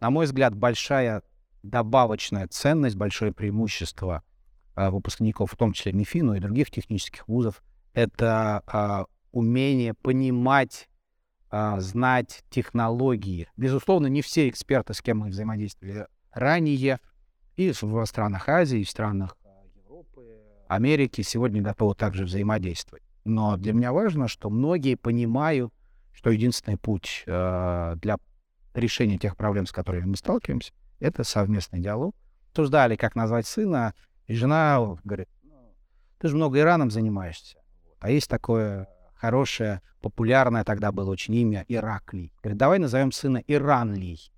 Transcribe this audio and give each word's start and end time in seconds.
на 0.00 0.10
мой 0.10 0.26
взгляд, 0.26 0.54
большая 0.54 1.22
добавочная 1.62 2.46
ценность, 2.48 2.96
большое 2.96 3.32
преимущество 3.32 4.22
а, 4.74 4.90
выпускников, 4.90 5.52
в 5.52 5.56
том 5.56 5.72
числе 5.72 5.92
МИФИ, 5.92 6.18
но 6.18 6.36
и 6.36 6.40
других 6.40 6.70
технических 6.70 7.26
вузов, 7.26 7.62
это 7.94 8.62
а, 8.66 9.06
умение 9.32 9.94
понимать, 9.94 10.88
а, 11.50 11.80
знать 11.80 12.44
технологии. 12.50 13.48
Безусловно, 13.56 14.06
не 14.06 14.22
все 14.22 14.48
эксперты, 14.48 14.94
с 14.94 15.02
кем 15.02 15.18
мы 15.18 15.28
взаимодействовали 15.28 16.06
ранее, 16.32 17.00
и 17.56 17.72
в 17.72 18.04
странах 18.06 18.48
Азии, 18.48 18.80
и 18.80 18.84
в 18.84 18.90
странах 18.90 19.36
Европы, 19.74 20.22
Америки 20.68 21.22
сегодня 21.22 21.60
готовы 21.60 21.96
также 21.96 22.24
взаимодействовать. 22.24 23.02
Но 23.24 23.56
для 23.56 23.72
меня 23.72 23.92
важно, 23.92 24.28
что 24.28 24.48
многие 24.48 24.94
понимают, 24.94 25.72
что 26.12 26.30
единственный 26.30 26.76
путь 26.76 27.24
э, 27.26 27.94
для 27.96 28.18
решения 28.78 29.18
тех 29.18 29.36
проблем, 29.36 29.66
с 29.66 29.72
которыми 29.72 30.06
мы 30.06 30.16
сталкиваемся, 30.16 30.72
это 31.00 31.24
совместный 31.24 31.80
диалог. 31.80 32.14
Обсуждали, 32.50 32.96
как 32.96 33.14
назвать 33.14 33.46
сына, 33.46 33.94
и 34.26 34.34
жена 34.34 34.96
говорит, 35.04 35.28
«Ну, 35.42 35.74
ты 36.18 36.28
же 36.28 36.36
много 36.36 36.58
Ираном 36.58 36.90
занимаешься. 36.90 37.58
А 38.00 38.10
есть 38.10 38.28
такое 38.28 38.88
хорошее, 39.14 39.82
популярное 40.00 40.64
тогда 40.64 40.92
было 40.92 41.10
очень 41.10 41.34
имя 41.34 41.64
Ираклий. 41.68 42.32
Говорит, 42.42 42.58
давай 42.58 42.78
назовем 42.78 43.12
сына 43.12 43.42
Иранлий. 43.46 44.32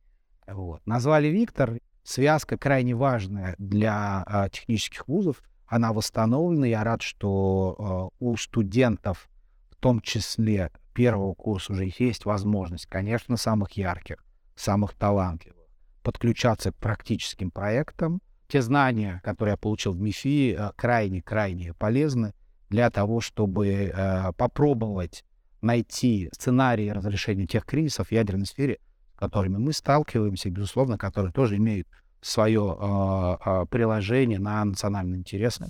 Вот. 0.47 0.85
Назвали 0.87 1.29
Виктор. 1.29 1.79
Связка 2.03 2.57
крайне 2.57 2.95
важная 2.95 3.55
для 3.59 4.25
а, 4.27 4.49
технических 4.49 5.07
вузов. 5.07 5.43
Она 5.67 5.93
восстановлена. 5.93 6.67
Я 6.67 6.83
рад, 6.83 7.03
что 7.03 7.77
а, 7.79 8.09
у 8.19 8.37
студентов, 8.37 9.29
в 9.71 9.77
том 9.77 10.01
числе 10.01 10.73
первого 10.95 11.35
курса, 11.35 11.73
уже 11.73 11.93
есть 11.99 12.25
возможность, 12.25 12.87
конечно, 12.87 13.37
самых 13.37 13.73
ярких, 13.73 14.25
самых 14.61 14.95
талантливых, 14.95 15.67
подключаться 16.03 16.73
к 16.73 16.77
практическим 16.77 17.51
проектам. 17.51 18.21
Те 18.49 18.63
знания, 18.63 19.21
которые 19.25 19.53
я 19.53 19.57
получил 19.57 19.93
в 19.93 20.01
МИФИ, 20.01 20.59
крайне-крайне 20.77 21.73
полезны 21.75 22.35
для 22.69 22.91
того, 22.91 23.21
чтобы 23.21 23.69
э, 23.69 24.33
попробовать 24.37 25.25
найти 25.61 26.31
сценарии 26.33 26.89
разрешения 26.89 27.47
тех 27.47 27.65
кризисов 27.65 28.09
в 28.09 28.13
ядерной 28.13 28.47
сфере, 28.47 28.79
с 29.17 29.19
которыми 29.19 29.59
мы 29.59 29.73
сталкиваемся, 29.73 30.51
безусловно, 30.51 30.97
которые 30.99 31.33
тоже 31.33 31.57
имеют 31.57 31.89
свое 32.21 32.77
э, 32.79 33.37
э, 33.45 33.67
приложение 33.71 34.39
на 34.39 34.65
национальные 34.65 35.19
интересы. 35.19 35.67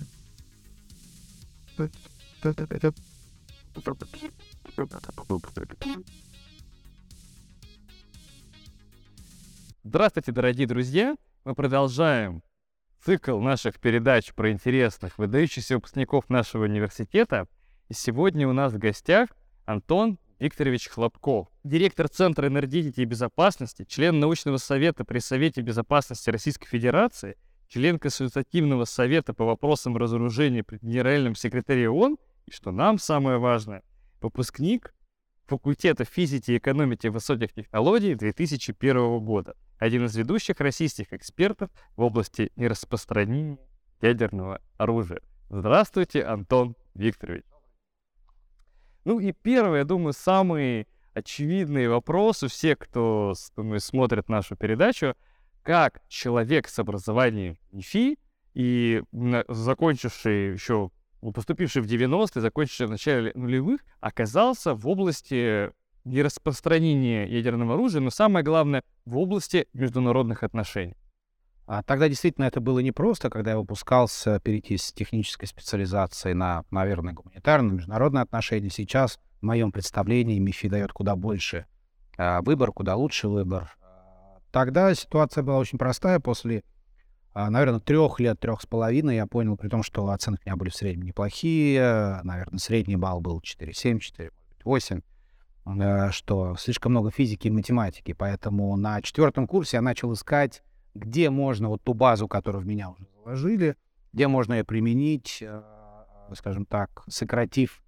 Здравствуйте, 9.83 10.31
дорогие 10.31 10.67
друзья! 10.67 11.15
Мы 11.43 11.55
продолжаем 11.55 12.43
цикл 13.03 13.39
наших 13.39 13.79
передач 13.79 14.31
про 14.31 14.51
интересных, 14.51 15.17
выдающихся 15.17 15.73
выпускников 15.73 16.29
нашего 16.29 16.65
университета. 16.65 17.47
И 17.89 17.95
сегодня 17.95 18.47
у 18.47 18.53
нас 18.53 18.73
в 18.73 18.77
гостях 18.77 19.29
Антон 19.65 20.19
Викторович 20.37 20.87
Хлопков, 20.89 21.47
директор 21.63 22.07
Центра 22.07 22.47
энергетики 22.47 23.01
и 23.01 23.05
безопасности, 23.05 23.83
член 23.85 24.19
научного 24.19 24.57
совета 24.57 25.03
при 25.03 25.17
Совете 25.17 25.61
безопасности 25.61 26.29
Российской 26.29 26.67
Федерации, 26.67 27.35
член 27.67 27.97
Консультативного 27.97 28.85
совета 28.85 29.33
по 29.33 29.45
вопросам 29.45 29.97
разоружения 29.97 30.63
при 30.63 30.77
Генеральном 30.77 31.33
секретаре 31.33 31.89
ООН 31.89 32.19
и, 32.45 32.51
что 32.51 32.69
нам 32.71 32.99
самое 32.99 33.39
важное, 33.39 33.81
выпускник 34.21 34.93
факультета 35.51 36.05
физики 36.05 36.51
и 36.51 36.57
экономики 36.59 37.07
высоких 37.07 37.51
технологий 37.51 38.15
2001 38.15 39.19
года 39.19 39.57
один 39.79 40.05
из 40.05 40.15
ведущих 40.15 40.61
российских 40.61 41.11
экспертов 41.11 41.69
в 41.97 42.03
области 42.03 42.53
нераспространения 42.55 43.57
ядерного 44.01 44.61
оружия. 44.77 45.19
Здравствуйте, 45.49 46.23
Антон 46.23 46.77
Викторович. 46.93 47.43
Ну 49.03 49.19
и 49.19 49.33
первый, 49.33 49.79
я 49.79 49.83
думаю, 49.83 50.13
самый 50.13 50.87
очевидный 51.13 51.89
вопрос 51.89 52.43
у 52.43 52.47
всех, 52.47 52.77
кто 52.77 53.33
думаю, 53.57 53.81
смотрит 53.81 54.29
нашу 54.29 54.55
передачу, 54.55 55.15
как 55.63 56.01
человек 56.07 56.69
с 56.69 56.79
образованием 56.79 57.57
НИФИ 57.73 58.17
и 58.53 59.03
закончивший 59.49 60.53
еще, 60.53 60.91
поступивший 61.21 61.81
в 61.81 61.85
90-е, 61.85 62.41
закончивший 62.41 62.87
в 62.87 62.89
начале 62.89 63.31
нулевых, 63.35 63.81
оказался 63.99 64.73
в 64.73 64.87
области 64.87 65.71
не 66.03 66.23
распространение 66.23 67.27
ядерного 67.31 67.75
оружия, 67.75 68.01
но 68.01 68.09
самое 68.09 68.43
главное 68.43 68.83
в 69.05 69.17
области 69.17 69.67
международных 69.73 70.43
отношений. 70.43 70.95
А 71.67 71.83
тогда 71.83 72.09
действительно 72.09 72.45
это 72.45 72.59
было 72.59 72.79
непросто, 72.79 73.29
когда 73.29 73.51
я 73.51 73.57
выпускался 73.57 74.39
перейти 74.39 74.77
с 74.77 74.91
технической 74.91 75.47
специализации 75.47 76.33
на, 76.33 76.65
наверное, 76.71 77.13
гуманитарные, 77.13 77.77
международные 77.77 78.23
отношения. 78.23 78.69
Сейчас, 78.69 79.19
в 79.39 79.45
моем 79.45 79.71
представлении, 79.71 80.39
МИФИ 80.39 80.69
дает 80.69 80.91
куда 80.91 81.15
больше 81.15 81.65
а, 82.17 82.41
выбор, 82.41 82.71
куда 82.71 82.95
лучше 82.95 83.29
выбор. 83.29 83.77
Тогда 84.51 84.93
ситуация 84.93 85.43
была 85.43 85.59
очень 85.59 85.77
простая. 85.77 86.19
После, 86.19 86.57
а, 86.59 86.63
наверное, 87.33 87.79
трех 87.79 88.19
лет, 88.19 88.39
трех 88.39 88.61
с 88.61 88.65
половиной 88.65 89.15
я 89.15 89.27
понял, 89.27 89.57
при 89.57 89.69
том, 89.69 89.83
что 89.83 90.09
оценки 90.09 90.41
у 90.45 90.49
меня 90.49 90.55
были 90.57 90.69
в 90.69 90.75
среднем 90.75 91.05
неплохие. 91.05 92.21
Наверное, 92.23 92.59
средний 92.59 92.97
балл 92.97 93.21
был 93.21 93.39
4,7, 93.39 93.99
4,8 94.65 95.01
Э, 95.65 96.11
что 96.11 96.55
слишком 96.57 96.91
много 96.91 97.11
физики 97.11 97.47
и 97.47 97.51
математики, 97.51 98.13
поэтому 98.13 98.75
на 98.77 99.01
четвертом 99.01 99.47
курсе 99.47 99.77
я 99.77 99.81
начал 99.81 100.13
искать, 100.13 100.63
где 100.95 101.29
можно 101.29 101.69
вот 101.69 101.83
ту 101.83 101.93
базу, 101.93 102.27
которую 102.27 102.63
в 102.63 102.67
меня 102.67 102.89
уже 102.89 103.05
заложили, 103.15 103.75
где 104.11 104.27
можно 104.27 104.55
ее 104.55 104.63
применить, 104.63 105.39
э, 105.41 105.61
скажем 106.35 106.65
так, 106.65 107.03
сократив 107.07 107.83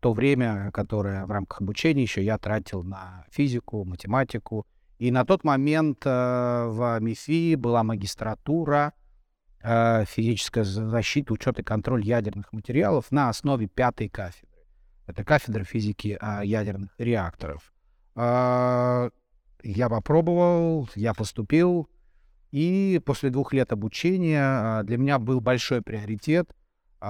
то 0.00 0.12
время, 0.12 0.70
которое 0.72 1.26
в 1.26 1.30
рамках 1.32 1.60
обучения 1.60 2.02
еще 2.02 2.22
я 2.22 2.38
тратил 2.38 2.84
на 2.84 3.24
физику, 3.30 3.84
математику. 3.84 4.64
И 4.98 5.10
на 5.10 5.24
тот 5.24 5.44
момент 5.44 6.04
э, 6.04 6.66
в 6.68 6.98
МИФИ 7.00 7.54
была 7.54 7.82
магистратура 7.82 8.92
физическая 9.60 10.62
защита, 10.62 11.32
учет 11.32 11.58
и 11.58 11.64
контроль 11.64 12.04
ядерных 12.04 12.52
материалов 12.52 13.10
на 13.10 13.28
основе 13.28 13.66
пятой 13.66 14.08
кафедры. 14.08 14.64
Это 15.08 15.24
кафедра 15.24 15.64
физики 15.64 16.16
а, 16.20 16.44
ядерных 16.44 16.94
реакторов. 16.96 17.72
Я 18.14 19.10
попробовал, 19.64 20.88
я 20.94 21.12
поступил, 21.12 21.90
и 22.52 23.02
после 23.04 23.30
двух 23.30 23.52
лет 23.52 23.72
обучения 23.72 24.84
для 24.84 24.96
меня 24.96 25.18
был 25.18 25.40
большой 25.40 25.82
приоритет 25.82 26.54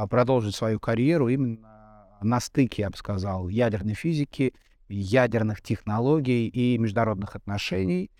продолжить 0.08 0.54
свою 0.54 0.80
карьеру 0.80 1.28
именно 1.28 2.08
на 2.20 2.40
стыке, 2.40 2.82
я 2.82 2.90
бы 2.90 2.96
сказал, 2.96 3.48
ядерной 3.48 3.94
физики, 3.94 4.54
ядерных 4.88 5.62
технологий 5.62 6.48
и 6.48 6.78
международных 6.78 7.36
отношений. 7.36 8.10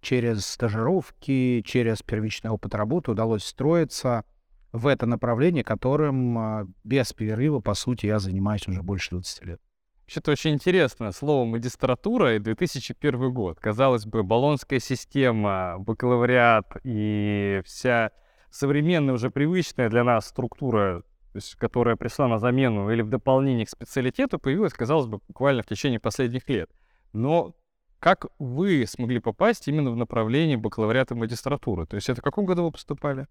Через 0.00 0.46
стажировки, 0.46 1.62
через 1.64 2.02
первичный 2.02 2.50
опыт 2.50 2.74
работы 2.74 3.10
удалось 3.10 3.42
встроиться— 3.42 4.24
в 4.76 4.86
это 4.86 5.06
направление, 5.06 5.64
которым 5.64 6.38
а, 6.38 6.66
без 6.84 7.12
перерыва, 7.12 7.60
по 7.60 7.74
сути, 7.74 8.06
я 8.06 8.18
занимаюсь 8.18 8.68
уже 8.68 8.82
больше 8.82 9.10
20 9.10 9.44
лет. 9.46 9.60
Что-то 10.06 10.32
очень 10.32 10.52
интересно. 10.52 11.10
Слово 11.12 11.44
магистратура 11.46 12.36
и 12.36 12.38
2001 12.38 13.32
год. 13.32 13.58
Казалось 13.58 14.06
бы, 14.06 14.22
баллонская 14.22 14.78
система, 14.78 15.76
бакалавриат 15.78 16.76
и 16.84 17.60
вся 17.64 18.12
современная, 18.50 19.14
уже 19.14 19.30
привычная 19.30 19.88
для 19.88 20.04
нас 20.04 20.26
структура, 20.26 21.02
то 21.36 21.38
есть, 21.38 21.54
которая 21.56 21.96
пришла 21.96 22.28
на 22.28 22.38
замену 22.38 22.90
или 22.90 23.02
в 23.02 23.10
дополнение 23.10 23.66
к 23.66 23.68
специалитету, 23.68 24.38
появилась, 24.38 24.72
казалось 24.72 25.06
бы, 25.06 25.20
буквально 25.28 25.62
в 25.62 25.66
течение 25.66 26.00
последних 26.00 26.48
лет. 26.48 26.70
Но 27.12 27.54
как 27.98 28.28
вы 28.38 28.86
смогли 28.86 29.18
попасть 29.20 29.68
именно 29.68 29.90
в 29.90 29.96
направление 29.96 30.56
бакалавриата 30.56 31.12
и 31.12 31.18
магистратуры? 31.18 31.84
То 31.84 31.96
есть 31.96 32.08
это 32.08 32.22
в 32.22 32.24
каком 32.24 32.46
году 32.46 32.64
вы 32.64 32.70
поступали? 32.72 33.26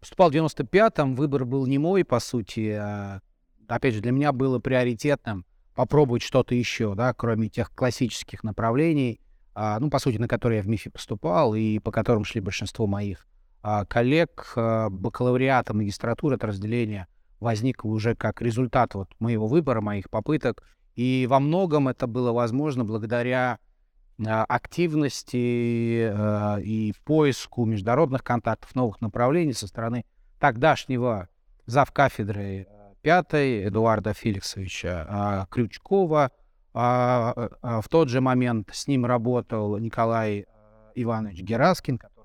Поступал 0.00 0.32
в 0.32 0.34
95-м, 0.34 1.14
выбор 1.14 1.44
был 1.44 1.64
не 1.66 1.78
мой, 1.78 2.04
по 2.04 2.18
сути. 2.18 2.70
А, 2.72 3.20
опять 3.68 3.94
же, 3.94 4.00
для 4.00 4.10
меня 4.10 4.32
было 4.32 4.58
приоритетным 4.58 5.46
попробовать 5.76 6.22
что-то 6.22 6.56
еще, 6.56 6.96
да, 6.96 7.14
кроме 7.14 7.48
тех 7.48 7.72
классических 7.72 8.42
направлений, 8.42 9.20
а, 9.54 9.78
ну, 9.78 9.90
по 9.90 10.00
сути, 10.00 10.16
на 10.16 10.26
которые 10.26 10.56
я 10.56 10.64
в 10.64 10.68
МИФе 10.68 10.90
поступал 10.90 11.54
и 11.54 11.78
по 11.78 11.92
которым 11.92 12.24
шли 12.24 12.40
большинство 12.40 12.88
моих 12.88 13.28
а, 13.62 13.84
коллег. 13.84 14.54
А, 14.56 14.90
бакалавриата, 14.90 15.72
магистратура, 15.72 16.34
это 16.34 16.48
разделение 16.48 17.06
возникло 17.40 17.90
уже 17.90 18.14
как 18.14 18.42
результат 18.42 18.94
вот 18.94 19.08
моего 19.18 19.46
выбора, 19.46 19.80
моих 19.80 20.10
попыток. 20.10 20.62
И 20.94 21.26
во 21.28 21.38
многом 21.40 21.88
это 21.88 22.06
было 22.06 22.32
возможно 22.32 22.84
благодаря 22.84 23.58
а, 24.26 24.44
активности 24.44 26.10
э, 26.10 26.60
и 26.62 26.92
поиску 27.04 27.64
международных 27.64 28.24
контактов, 28.24 28.74
новых 28.74 29.00
направлений 29.00 29.52
со 29.52 29.68
стороны 29.68 30.04
тогдашнего 30.40 31.28
завкафедры 31.66 32.66
э, 32.68 32.94
пятой 33.02 33.68
Эдуарда 33.68 34.14
Феликсовича 34.14 35.06
а, 35.08 35.46
Крючкова. 35.50 36.32
А, 36.74 37.48
в 37.62 37.88
тот 37.88 38.08
же 38.08 38.20
момент 38.20 38.70
с 38.72 38.88
ним 38.88 39.06
работал 39.06 39.78
Николай 39.78 40.46
Иванович 40.96 41.42
Гераскин, 41.42 41.98
который, 41.98 42.17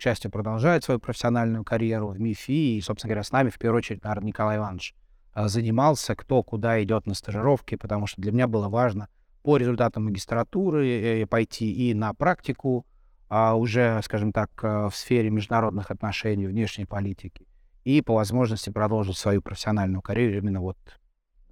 к 0.00 0.02
счастью, 0.02 0.30
продолжает 0.30 0.82
свою 0.82 0.98
профессиональную 0.98 1.62
карьеру 1.62 2.08
в 2.08 2.18
МИФИ. 2.18 2.78
И, 2.78 2.80
собственно 2.80 3.10
говоря, 3.10 3.22
с 3.22 3.32
нами, 3.32 3.50
в 3.50 3.58
первую 3.58 3.78
очередь, 3.78 4.02
наверное, 4.02 4.28
Николай 4.28 4.56
Иванович 4.56 4.94
а, 5.34 5.46
занимался, 5.48 6.16
кто 6.16 6.42
куда 6.42 6.82
идет 6.82 7.06
на 7.06 7.12
стажировки, 7.12 7.74
потому 7.76 8.06
что 8.06 8.22
для 8.22 8.32
меня 8.32 8.48
было 8.48 8.70
важно 8.70 9.08
по 9.42 9.58
результатам 9.58 10.06
магистратуры 10.06 10.88
э, 10.88 11.26
пойти 11.26 11.70
и 11.70 11.92
на 11.92 12.14
практику, 12.14 12.86
а 13.28 13.54
уже, 13.56 14.00
скажем 14.02 14.32
так, 14.32 14.50
э, 14.62 14.88
в 14.88 14.96
сфере 14.96 15.28
международных 15.28 15.90
отношений, 15.90 16.46
внешней 16.46 16.86
политики, 16.86 17.46
и 17.84 18.00
по 18.00 18.14
возможности 18.14 18.70
продолжить 18.70 19.18
свою 19.18 19.42
профессиональную 19.42 20.00
карьеру 20.00 20.38
именно 20.38 20.60
вот 20.62 20.78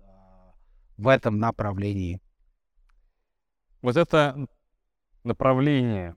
а, 0.00 0.52
в 0.96 1.08
этом 1.08 1.38
направлении. 1.38 2.22
Вот 3.82 3.98
это 3.98 4.46
направление, 5.22 6.16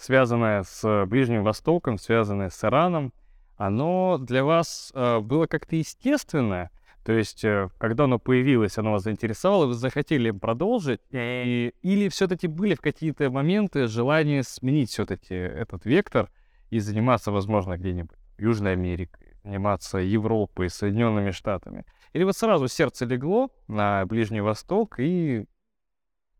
связанное 0.00 0.62
с 0.62 1.04
Ближним 1.06 1.44
Востоком, 1.44 1.98
связанное 1.98 2.48
с 2.48 2.64
Ираном, 2.64 3.12
оно 3.56 4.16
для 4.18 4.42
вас 4.42 4.90
э, 4.94 5.20
было 5.20 5.46
как-то 5.46 5.76
естественное? 5.76 6.70
То 7.04 7.12
есть, 7.12 7.44
э, 7.44 7.68
когда 7.76 8.04
оно 8.04 8.18
появилось, 8.18 8.78
оно 8.78 8.92
вас 8.92 9.02
заинтересовало, 9.02 9.66
вы 9.66 9.74
захотели 9.74 10.30
продолжить, 10.30 11.00
и, 11.10 11.74
или 11.82 12.08
все-таки 12.08 12.46
были 12.46 12.74
в 12.74 12.80
какие-то 12.80 13.30
моменты 13.30 13.86
желания 13.86 14.42
сменить 14.42 14.90
все-таки 14.90 15.34
этот 15.34 15.84
вектор 15.84 16.30
и 16.70 16.78
заниматься, 16.78 17.30
возможно, 17.30 17.76
где-нибудь 17.76 18.16
Южной 18.38 18.72
Америкой, 18.72 19.34
заниматься 19.44 19.98
Европой, 19.98 20.70
Соединенными 20.70 21.30
Штатами? 21.30 21.84
Или 22.14 22.24
вот 22.24 22.36
сразу 22.36 22.68
сердце 22.68 23.04
легло 23.04 23.50
на 23.68 24.06
Ближний 24.06 24.40
Восток, 24.40 24.94
и 24.98 25.44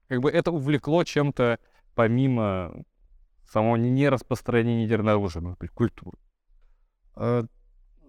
как 0.09 0.21
бы 0.21 0.31
это 0.31 0.51
увлекло 0.51 1.05
чем-то 1.05 1.59
помимо 1.95 2.85
самого 3.51 3.77
нераспространения 3.77 4.85
ядерного 4.85 5.25
например, 5.25 5.71
культуры? 5.75 6.19
Э, 7.17 7.45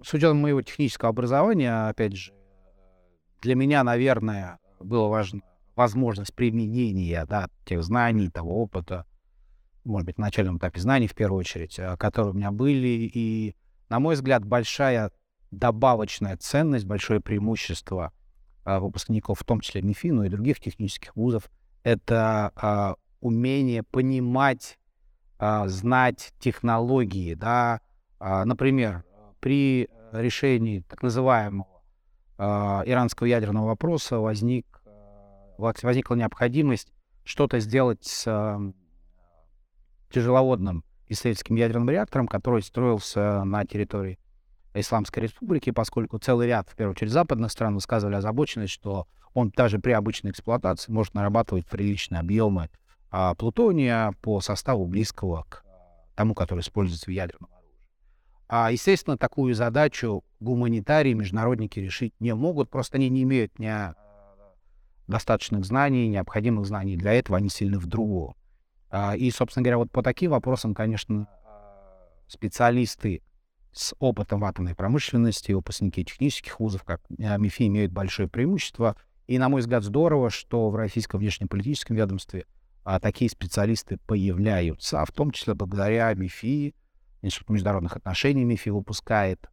с 0.03 0.13
учетом 0.13 0.37
моего 0.37 0.61
технического 0.61 1.09
образования, 1.09 1.87
опять 1.87 2.15
же, 2.15 2.33
для 3.41 3.55
меня, 3.55 3.83
наверное, 3.83 4.59
было 4.79 5.07
важно 5.07 5.41
возможность 5.75 6.33
применения 6.35 7.25
да, 7.25 7.49
тех 7.65 7.83
знаний, 7.83 8.29
того 8.29 8.61
опыта, 8.61 9.05
может 9.83 10.05
быть, 10.05 10.17
на 10.17 10.25
начальном 10.25 10.57
этапе 10.57 10.79
знаний 10.79 11.07
в 11.07 11.15
первую 11.15 11.39
очередь, 11.39 11.79
э, 11.79 11.97
которые 11.97 12.33
у 12.33 12.37
меня 12.37 12.51
были. 12.51 13.09
И, 13.13 13.55
на 13.89 13.99
мой 13.99 14.15
взгляд, 14.15 14.45
большая 14.45 15.11
добавочная 15.49 16.37
ценность, 16.37 16.85
большое 16.85 17.19
преимущество 17.19 18.13
а, 18.63 18.79
выпускников, 18.79 19.39
в 19.39 19.43
том 19.43 19.59
числе 19.59 19.81
МИФИ, 19.81 20.11
но 20.11 20.23
и 20.23 20.29
других 20.29 20.59
технических 20.59 21.15
вузов, 21.15 21.49
это 21.83 22.95
умение 23.19 23.83
понимать, 23.83 24.77
а, 25.43 25.67
знать 25.67 26.35
технологии, 26.37 27.33
да, 27.33 27.81
а, 28.19 28.45
например, 28.45 29.03
при 29.39 29.89
решении 30.11 30.81
так 30.81 31.01
называемого 31.01 31.81
а, 32.37 32.83
иранского 32.85 33.25
ядерного 33.25 33.65
вопроса 33.65 34.19
возник, 34.19 34.83
возникла 35.57 36.13
необходимость 36.13 36.93
что-то 37.23 37.59
сделать 37.59 38.05
с 38.05 38.59
тяжеловодным 40.11 40.83
исследовательским 41.07 41.55
ядерным 41.55 41.89
реактором, 41.89 42.27
который 42.27 42.61
строился 42.61 43.43
на 43.43 43.65
территории 43.65 44.19
Исламской 44.75 45.23
Республики, 45.23 45.71
поскольку 45.71 46.19
целый 46.19 46.45
ряд, 46.45 46.69
в 46.69 46.75
первую 46.75 46.93
очередь, 46.93 47.13
западных 47.13 47.51
стран 47.51 47.73
высказывали 47.73 48.13
озабоченность, 48.13 48.73
что 48.73 49.07
он 49.33 49.49
даже 49.49 49.79
при 49.79 49.93
обычной 49.93 50.29
эксплуатации 50.29 50.91
может 50.91 51.15
нарабатывать 51.15 51.65
приличные 51.65 52.19
объемы 52.19 52.69
а, 53.11 53.35
плутония 53.35 54.13
по 54.21 54.41
составу 54.41 54.87
близкого 54.87 55.45
к 55.47 55.63
тому, 56.15 56.33
который 56.33 56.61
используется 56.61 57.05
в 57.07 57.13
ядерном 57.13 57.49
а, 58.53 58.69
естественно, 58.69 59.17
такую 59.17 59.55
задачу 59.55 60.25
гуманитарии, 60.41 61.13
международники 61.13 61.79
решить 61.79 62.13
не 62.19 62.35
могут, 62.35 62.69
просто 62.69 62.97
они 62.97 63.07
не 63.07 63.23
имеют 63.23 63.57
ни 63.59 63.65
а, 63.65 63.95
достаточных 65.07 65.63
знаний, 65.63 66.09
необходимых 66.09 66.65
знаний 66.65 66.97
для 66.97 67.13
этого, 67.13 67.37
они 67.37 67.47
сильны 67.47 67.79
в 67.79 67.85
другом. 67.85 68.35
А, 68.89 69.15
и, 69.15 69.31
собственно 69.31 69.63
говоря, 69.63 69.77
вот 69.77 69.89
по 69.89 70.03
таким 70.03 70.31
вопросам, 70.31 70.73
конечно, 70.73 71.29
специалисты 72.27 73.21
с 73.71 73.95
опытом 73.99 74.41
в 74.41 74.43
атомной 74.43 74.75
промышленности, 74.75 75.53
выпускники 75.53 76.03
технических 76.03 76.59
вузов, 76.59 76.83
как 76.83 76.99
МИФИ, 77.09 77.67
имеют 77.67 77.93
большое 77.93 78.27
преимущество. 78.27 78.97
И, 79.27 79.39
на 79.39 79.47
мой 79.47 79.61
взгляд, 79.61 79.85
здорово, 79.85 80.29
что 80.29 80.69
в 80.69 80.75
российском 80.75 81.21
внешнеполитическом 81.21 81.95
ведомстве 81.95 82.45
а, 82.83 82.99
такие 82.99 83.29
специалисты 83.29 83.97
появляются, 84.07 85.03
в 85.05 85.11
том 85.11 85.31
числе 85.31 85.53
благодаря 85.53 86.13
МИФИ, 86.13 86.75
Институт 87.23 87.49
международных 87.51 87.95
отношений 87.95 88.43
МИФИ 88.43 88.69
выпускает 88.69 89.47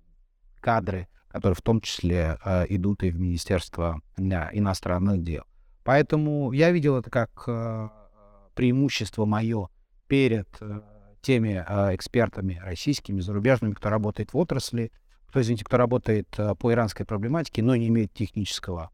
кадры, 0.61 1.07
которые 1.29 1.55
в 1.55 1.63
том 1.63 1.83
числе 1.83 2.39
э, 2.43 2.65
идут 2.71 3.03
и 3.03 3.11
в 3.11 3.21
Министерство 3.21 4.01
да, 4.17 4.49
иностранных 4.53 5.23
дел. 5.23 5.45
Поэтому 5.85 6.53
я 6.53 6.71
видел 6.71 6.97
это 6.97 7.11
как 7.11 7.45
э, 7.47 7.89
преимущество 8.55 9.27
мое 9.27 9.69
перед 10.07 10.49
э, 10.61 10.81
теми 11.21 11.65
э, 11.67 11.95
экспертами 11.95 12.61
российскими, 12.65 13.21
зарубежными, 13.21 13.75
кто 13.75 13.91
работает 13.91 14.33
в 14.33 14.39
отрасли, 14.39 14.91
кто, 15.29 15.43
извините, 15.43 15.65
кто 15.65 15.77
работает 15.77 16.29
э, 16.39 16.55
по 16.55 16.73
иранской 16.73 17.05
проблематике, 17.05 17.63
но 17.63 17.77
не 17.77 17.89
имеет 17.89 18.15
технического 18.15 18.91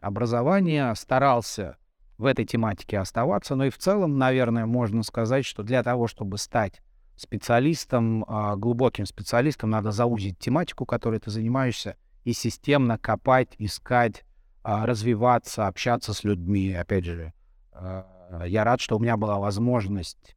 образования, 0.00 0.92
старался 0.94 1.76
в 2.18 2.24
этой 2.24 2.44
тематике 2.44 2.98
оставаться. 2.98 3.54
Но 3.54 3.64
и 3.64 3.70
в 3.70 3.78
целом, 3.78 4.18
наверное, 4.18 4.66
можно 4.66 5.02
сказать, 5.02 5.44
что 5.44 5.62
для 5.62 5.82
того, 5.82 6.06
чтобы 6.06 6.38
стать 6.38 6.80
специалистом, 7.16 8.24
а, 8.28 8.56
глубоким 8.56 9.06
специалистом, 9.06 9.70
надо 9.70 9.90
заузить 9.90 10.38
тематику, 10.38 10.84
которой 10.84 11.18
ты 11.18 11.30
занимаешься, 11.30 11.96
и 12.24 12.32
системно 12.32 12.98
копать, 12.98 13.54
искать, 13.58 14.24
а, 14.62 14.84
развиваться, 14.86 15.66
общаться 15.66 16.12
с 16.12 16.24
людьми. 16.24 16.72
Опять 16.72 17.04
же, 17.04 17.32
а, 17.72 18.44
я 18.46 18.64
рад, 18.64 18.80
что 18.80 18.96
у 18.96 19.00
меня 19.00 19.16
была 19.16 19.38
возможность 19.38 20.36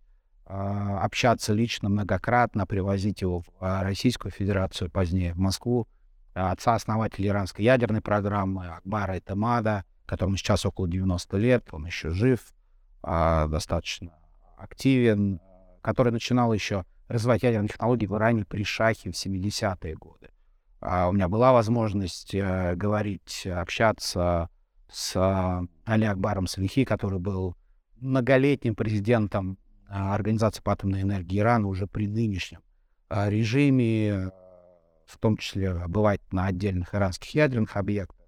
общаться 0.52 1.54
лично 1.54 1.90
многократно, 1.90 2.66
привозить 2.66 3.22
его 3.22 3.42
в 3.42 3.84
Российскую 3.84 4.32
Федерацию, 4.32 4.90
позднее 4.90 5.36
в 5.36 5.38
Москву, 5.38 5.88
отца 6.34 6.74
основателя 6.74 7.28
иранской 7.28 7.66
ядерной 7.66 8.02
программы 8.02 8.66
Акбара 8.66 9.20
Этамада, 9.20 9.86
которому 10.10 10.38
сейчас 10.38 10.66
около 10.66 10.88
90 10.88 11.38
лет, 11.38 11.68
он 11.72 11.86
еще 11.86 12.10
жив, 12.10 12.54
достаточно 13.02 14.12
активен, 14.58 15.40
который 15.82 16.12
начинал 16.12 16.54
еще 16.54 16.86
развивать 17.08 17.44
ядерные 17.44 17.70
технологии 17.70 18.06
в 18.06 18.16
Иране 18.16 18.46
при 18.46 18.64
Шахе 18.64 19.12
в 19.12 19.14
70-е 19.14 19.96
годы. 19.96 20.30
А 20.82 21.10
у 21.10 21.12
меня 21.12 21.28
была 21.28 21.52
возможность 21.52 22.34
э, 22.34 22.76
говорить, 22.76 23.46
общаться 23.46 24.50
с 24.90 25.16
э, 25.16 25.68
Али 25.86 26.06
Акбаром 26.06 26.48
Салихи, 26.48 26.86
который 26.86 27.20
был 27.20 27.58
многолетним 27.98 28.76
президентом 28.76 29.58
э, 29.90 29.94
Организации 29.94 30.62
по 30.62 30.72
атомной 30.72 31.02
энергии 31.02 31.40
Ирана 31.40 31.68
уже 31.68 31.86
при 31.86 32.08
нынешнем 32.08 32.62
режиме, 33.10 34.32
в 35.06 35.18
том 35.20 35.36
числе 35.36 35.88
бывать 35.88 36.22
на 36.32 36.46
отдельных 36.46 36.94
иранских 36.94 37.34
ядерных 37.34 37.76
объектах, 37.76 38.19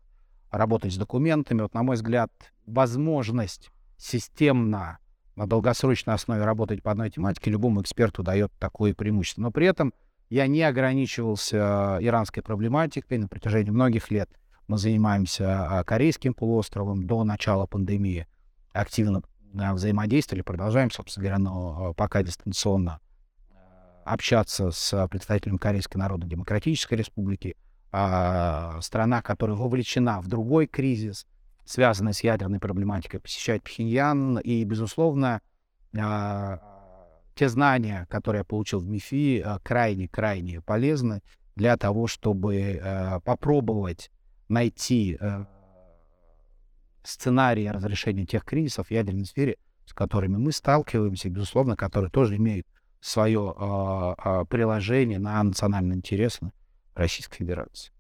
работать 0.52 0.94
с 0.94 0.98
документами. 0.98 1.62
Вот, 1.62 1.74
на 1.74 1.84
мой 1.84 1.96
взгляд, 1.96 2.32
возможность 2.66 3.72
системно 3.98 5.00
на 5.36 5.48
долгосрочной 5.48 6.14
основе 6.14 6.44
работать 6.44 6.84
по 6.84 6.92
одной 6.92 7.10
тематике 7.10 7.52
любому 7.52 7.82
эксперту 7.82 8.22
дает 8.22 8.52
такое 8.60 8.94
преимущество. 8.94 9.42
Но 9.42 9.52
при 9.52 9.68
этом 9.68 9.94
я 10.30 10.48
не 10.48 10.62
ограничивался 10.64 11.98
э, 12.00 12.06
иранской 12.06 12.44
проблематикой 12.44 13.18
на 13.18 13.28
протяжении 13.28 13.72
многих 13.72 14.12
лет. 14.12 14.30
Мы 14.68 14.78
занимаемся 14.78 15.80
а, 15.80 15.84
Корейским 15.84 16.34
полуостровом 16.34 17.06
до 17.06 17.24
начала 17.26 17.66
пандемии. 17.66 18.28
Активно 18.72 19.24
взаимодействовали, 19.54 20.44
продолжаем, 20.44 20.90
собственно 20.92 21.24
говоря, 21.26 21.40
но 21.40 21.90
э, 21.90 21.94
пока 21.96 22.24
дистанционно 22.24 23.02
э, 23.50 23.56
общаться 24.06 24.72
с 24.72 25.08
представителями 25.10 25.58
Корейской 25.58 25.98
Народно-Демократической 25.98 26.94
Республики, 26.94 27.58
страна, 27.92 29.22
которая 29.22 29.58
вовлечена 29.58 30.22
в 30.22 30.28
другой 30.28 30.68
кризис, 30.68 31.26
связанные 31.66 32.14
с 32.14 32.24
ядерной 32.24 32.60
проблематикой, 32.60 33.20
посещать 33.20 33.64
Пхеньян. 33.64 34.40
И, 34.40 34.64
безусловно, 34.64 35.42
а, 35.98 36.60
те 37.36 37.50
знания, 37.50 38.08
которые 38.10 38.42
я 38.42 38.46
получил 38.46 38.80
в 38.80 38.88
МИФИ, 38.88 39.46
крайне-крайне 39.64 40.60
а, 40.60 40.62
полезны 40.62 41.22
для 41.56 41.78
того, 41.78 42.08
чтобы 42.08 42.80
а, 42.82 43.20
попробовать 43.22 44.12
найти 44.50 45.18
сценарии 47.04 47.68
разрешения 47.68 48.26
тех 48.26 48.44
кризисов 48.44 48.88
в 48.88 48.92
ядерной 48.92 49.26
сфере, 49.26 49.58
с 49.86 49.94
которыми 49.94 50.36
мы 50.38 50.52
сталкиваемся, 50.52 51.30
безусловно, 51.30 51.78
которые 51.78 52.12
тоже 52.12 52.36
имеют 52.36 52.68
свое 53.00 53.56
приложение 54.50 55.18
на 55.18 55.42
национальные 55.42 55.98
интересы 55.98 56.52
Российской 56.96 57.38
Федерации. 57.38 57.92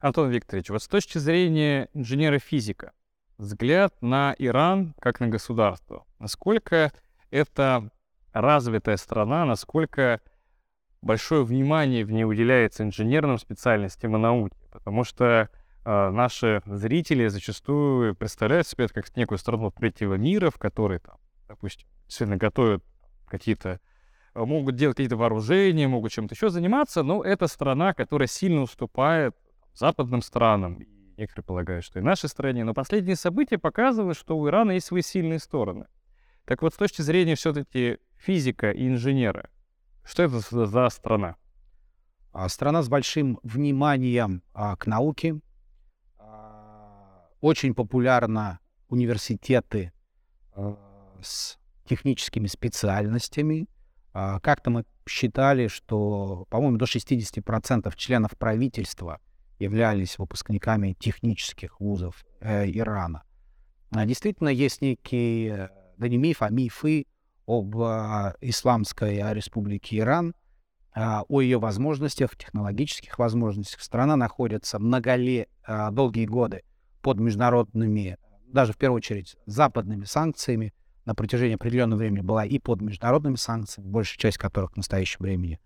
Антон 0.00 0.30
Викторович, 0.30 0.70
вот 0.70 0.82
с 0.82 0.88
точки 0.88 1.18
зрения 1.18 1.88
инженера-физика, 1.92 2.92
взгляд 3.36 3.94
на 4.00 4.34
Иран 4.38 4.94
как 5.00 5.20
на 5.20 5.28
государство, 5.28 6.04
насколько 6.18 6.92
это 7.30 7.90
развитая 8.32 8.96
страна, 8.96 9.44
насколько 9.44 10.20
большое 11.02 11.44
внимание 11.44 12.04
в 12.04 12.10
ней 12.10 12.24
уделяется 12.24 12.82
инженерным 12.82 13.38
специальностям 13.38 14.16
и 14.16 14.18
науке, 14.18 14.56
потому 14.70 15.04
что 15.04 15.48
э, 15.84 16.10
наши 16.10 16.62
зрители 16.66 17.28
зачастую 17.28 18.14
представляют 18.14 18.66
себе 18.66 18.84
это 18.84 18.94
как 18.94 19.16
некую 19.16 19.38
страну 19.38 19.70
третьего 19.70 20.14
мира, 20.14 20.50
в 20.50 20.58
которой, 20.58 20.98
там, 20.98 21.16
допустим, 21.46 21.88
сильно 22.08 22.36
готовят 22.36 22.84
какие-то 23.26 23.80
могут 24.46 24.76
делать 24.76 24.96
какие-то 24.96 25.16
вооружения, 25.16 25.88
могут 25.88 26.12
чем-то 26.12 26.34
еще 26.34 26.50
заниматься, 26.50 27.02
но 27.02 27.22
это 27.22 27.46
страна, 27.46 27.94
которая 27.94 28.28
сильно 28.28 28.62
уступает 28.62 29.36
западным 29.74 30.22
странам. 30.22 30.78
Некоторые 31.16 31.44
полагают, 31.44 31.84
что 31.84 31.98
и 31.98 32.02
нашей 32.02 32.28
стране. 32.28 32.64
Но 32.64 32.74
последние 32.74 33.16
события 33.16 33.58
показывают, 33.58 34.16
что 34.16 34.38
у 34.38 34.48
Ирана 34.48 34.72
есть 34.72 34.86
свои 34.86 35.02
сильные 35.02 35.38
стороны. 35.38 35.86
Так 36.44 36.62
вот, 36.62 36.74
с 36.74 36.76
точки 36.76 37.02
зрения 37.02 37.34
все-таки 37.34 37.98
физика 38.16 38.70
и 38.70 38.86
инженера, 38.86 39.50
что 40.04 40.22
это 40.22 40.38
за 40.38 40.88
страна? 40.88 41.36
А, 42.32 42.48
страна 42.48 42.82
с 42.82 42.88
большим 42.88 43.40
вниманием 43.42 44.42
а, 44.54 44.76
к 44.76 44.86
науке. 44.86 45.40
А, 46.18 47.28
очень 47.40 47.74
популярны 47.74 48.58
университеты 48.88 49.92
с 51.20 51.58
техническими 51.84 52.46
специальностями. 52.46 53.66
Как-то 54.12 54.70
мы 54.70 54.84
считали, 55.06 55.68
что, 55.68 56.46
по-моему, 56.50 56.76
до 56.76 56.86
60% 56.86 57.92
членов 57.96 58.36
правительства 58.36 59.20
являлись 59.58 60.18
выпускниками 60.18 60.94
технических 60.98 61.80
вузов 61.80 62.24
э, 62.40 62.70
Ирана. 62.70 63.22
Действительно, 63.90 64.48
есть 64.48 64.82
некие, 64.82 65.70
да 65.96 66.08
не 66.08 66.16
миф, 66.16 66.42
а 66.42 66.50
мифы 66.50 67.06
об 67.48 67.80
а, 67.80 68.34
Исламской 68.42 69.18
а, 69.20 69.32
республике 69.32 69.98
Иран, 69.98 70.34
а, 70.94 71.24
о 71.28 71.40
ее 71.40 71.58
возможностях, 71.58 72.36
технологических 72.36 73.18
возможностях. 73.18 73.80
Страна 73.80 74.16
находится 74.16 74.78
многоле, 74.78 75.48
долгие 75.92 76.26
годы 76.26 76.62
под 77.00 77.18
международными, 77.20 78.18
даже 78.46 78.74
в 78.74 78.76
первую 78.76 78.98
очередь 78.98 79.36
западными 79.46 80.04
санкциями. 80.04 80.74
На 81.08 81.14
протяжении 81.14 81.54
определенного 81.54 82.00
времени 82.00 82.20
была 82.20 82.44
и 82.44 82.58
под 82.58 82.82
международными 82.82 83.36
санкциями, 83.36 83.88
большая 83.88 84.18
часть 84.18 84.36
которых 84.36 84.72
в 84.72 84.76
настоящем 84.76 85.20
времени 85.20 85.58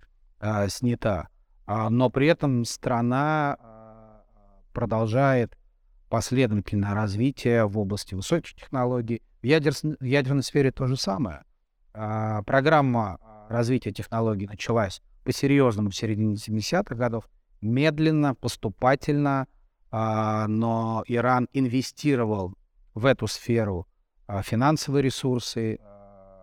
снята. 0.69 1.31
но 1.67 2.11
при 2.11 2.29
этом 2.29 2.65
страна 2.65 3.59
продолжает 4.73 5.59
последовательное 6.09 6.95
развитие 6.95 7.67
в 7.67 7.77
области 7.77 8.15
высоких 8.15 8.55
технологий. 8.55 9.21
В, 9.43 9.47
ядер... 9.47 9.73
в 9.73 10.05
ядерной 10.05 10.45
сфере 10.45 10.71
то 10.71 10.87
же 10.87 10.97
самое. 10.97 11.43
А, 11.93 12.45
программа 12.45 13.19
а, 13.21 13.49
развития 13.49 13.91
технологий 13.91 14.47
началась 14.47 15.03
по-серьезному 15.25 15.91
в 15.91 15.97
середине 15.97 16.37
70-х 16.37 16.95
годов, 16.95 17.29
медленно, 17.61 18.37
поступательно, 18.37 19.49
а, 19.91 20.47
но 20.47 21.03
Иран 21.09 21.49
инвестировал 21.53 22.55
в 22.95 23.07
эту 23.07 23.27
сферу 23.27 23.89
а, 23.89 23.92
финансовые 24.41 25.03
ресурсы, 25.03 25.79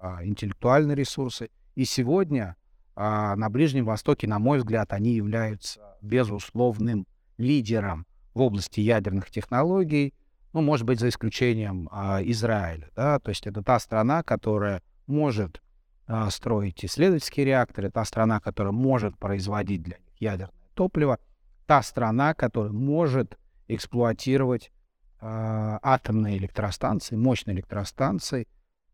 а, 0.02 0.24
интеллектуальные 0.24 0.96
ресурсы. 0.96 1.50
И 1.76 1.86
сегодня 1.86 2.56
а, 2.96 3.36
на 3.36 3.50
Ближнем 3.50 3.86
Востоке, 3.86 4.28
на 4.28 4.38
мой 4.38 4.60
взгляд, 4.60 4.94
они 4.94 5.14
являются 5.14 5.82
безусловным 6.02 7.08
лидером 7.38 8.06
в 8.34 8.42
области 8.42 8.82
ядерных 8.82 9.32
технологий, 9.32 10.14
ну, 10.54 10.62
может 10.62 10.86
быть, 10.86 11.00
за 11.00 11.10
исключением 11.10 11.90
а, 11.92 12.22
Израиля. 12.24 12.90
Да? 12.96 13.20
То 13.20 13.30
есть 13.30 13.48
это 13.48 13.64
та 13.64 13.80
страна, 13.80 14.24
которая 14.24 14.82
может 15.08 15.62
а, 16.08 16.30
строить 16.30 16.84
исследовательские 16.84 17.46
реакторы, 17.46 17.92
та 17.92 18.04
страна, 18.06 18.40
которая 18.40 18.74
может 18.74 19.18
производить 19.18 19.84
для 19.84 19.98
них 19.98 20.16
ядерное 20.20 20.54
топливо, 20.74 21.20
та 21.66 21.84
страна, 21.84 22.34
которая 22.34 22.72
может 22.72 23.38
эксплуатировать 23.68 24.72
а, 24.72 24.79
атомные 25.22 26.38
электростанции, 26.38 27.16
мощные 27.16 27.56
электростанции. 27.56 28.48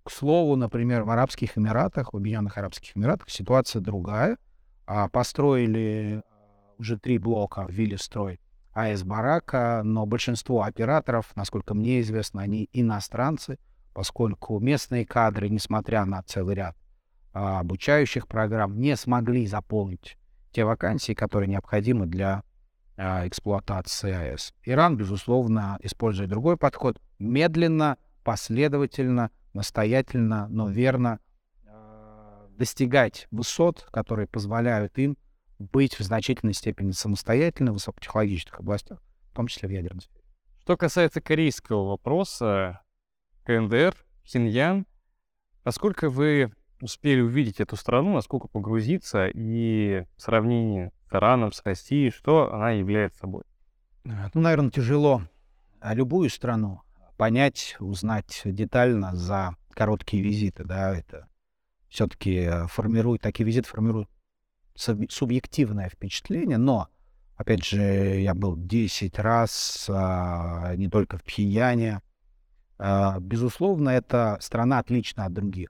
К 0.04 0.12
слову, 0.12 0.56
например, 0.56 1.04
в 1.04 1.10
Арабских 1.10 1.58
Эмиратах, 1.58 2.14
в 2.14 2.18
Объединенных 2.18 2.58
Арабских 2.58 2.96
Эмиратах 2.96 3.30
ситуация 3.30 3.82
другая. 3.82 4.38
А, 4.88 5.08
построили 5.10 6.22
а, 6.24 6.32
уже 6.78 6.98
три 7.00 7.18
блока, 7.18 7.66
ввели 7.68 7.98
строй 7.98 8.40
АЭС 8.74 9.04
Барака, 9.04 9.82
но 9.84 10.06
большинство 10.06 10.64
операторов, 10.64 11.32
насколько 11.36 11.74
мне 11.74 12.02
известно, 12.02 12.42
они 12.42 12.70
иностранцы, 12.74 13.58
поскольку 13.94 14.60
местные 14.60 15.06
кадры, 15.06 15.50
несмотря 15.50 16.06
на 16.06 16.22
целый 16.24 16.56
ряд 16.56 16.76
а, 17.34 17.62
обучающих 17.62 18.28
программ, 18.28 18.78
не 18.80 18.96
смогли 18.96 19.48
заполнить 19.48 20.18
те 20.52 20.66
вакансии, 20.66 21.14
которые 21.14 21.50
необходимы 21.50 22.06
для 22.06 22.34
а, 22.34 22.44
эксплуатации 22.98 24.12
АЭС. 24.12 24.54
Иран, 24.64 24.98
безусловно, 24.98 25.78
использует 25.82 26.30
другой 26.30 26.58
подход, 26.58 27.02
медленно, 27.20 27.98
последовательно, 28.24 29.32
настоятельно, 29.54 30.48
но 30.50 30.70
верно 30.70 31.20
а, 31.66 32.48
достигать 32.58 33.28
высот, 33.32 33.88
которые 33.92 34.28
позволяют 34.28 34.98
им 34.98 35.18
быть 35.60 35.98
в 35.98 36.04
значительной 36.04 36.54
степени 36.54 36.92
самостоятельны 36.92 37.72
в 37.72 37.76
высокотехнологичных 37.76 38.60
областях, 38.60 39.02
в 39.32 39.36
том 39.36 39.48
числе 39.48 39.70
в 39.70 39.72
ядерной 39.72 40.02
сфере. 40.02 40.24
Что 40.62 40.78
касается 40.78 41.22
корейского 41.22 41.90
вопроса, 41.90 42.82
КНДР, 43.44 43.96
Хиньян, 44.26 44.88
насколько 45.64 46.10
вы 46.10 46.52
успели 46.82 47.22
увидеть 47.22 47.60
эту 47.60 47.76
страну, 47.76 48.14
насколько 48.14 48.48
погрузиться 48.48 49.28
и 49.28 50.06
в 50.18 50.22
сравнении 51.20 51.52
с 51.52 51.62
Россией, 51.64 52.12
что 52.12 52.54
она 52.54 52.72
является 52.72 53.20
собой? 53.20 53.44
Ну, 54.04 54.42
наверное, 54.42 54.72
тяжело 54.72 55.22
а 55.86 55.94
любую 55.94 56.32
страну 56.32 56.82
понять, 57.16 57.76
узнать 57.80 58.42
детально 58.44 59.16
за 59.16 59.56
короткие 59.70 60.24
визиты, 60.24 60.64
да, 60.64 60.98
это 60.98 61.28
все-таки 61.90 62.38
э, 62.38 62.66
формирует, 62.66 63.22
такие 63.22 63.46
визиты 63.46 63.68
формируют 63.70 64.10
субъективное 64.76 65.90
впечатление, 65.90 66.58
но, 66.58 66.90
опять 67.36 67.64
же, 67.64 67.80
я 67.82 68.34
был 68.34 68.58
10 68.58 69.20
раз, 69.20 69.86
а, 69.88 70.76
не 70.76 70.90
только 70.90 71.20
в 71.20 71.24
Пхеньяне. 71.24 72.02
А, 72.80 73.20
безусловно, 73.20 73.90
эта 73.90 74.38
страна 74.42 74.80
отлична 74.80 75.26
от 75.26 75.34
других. 75.34 75.70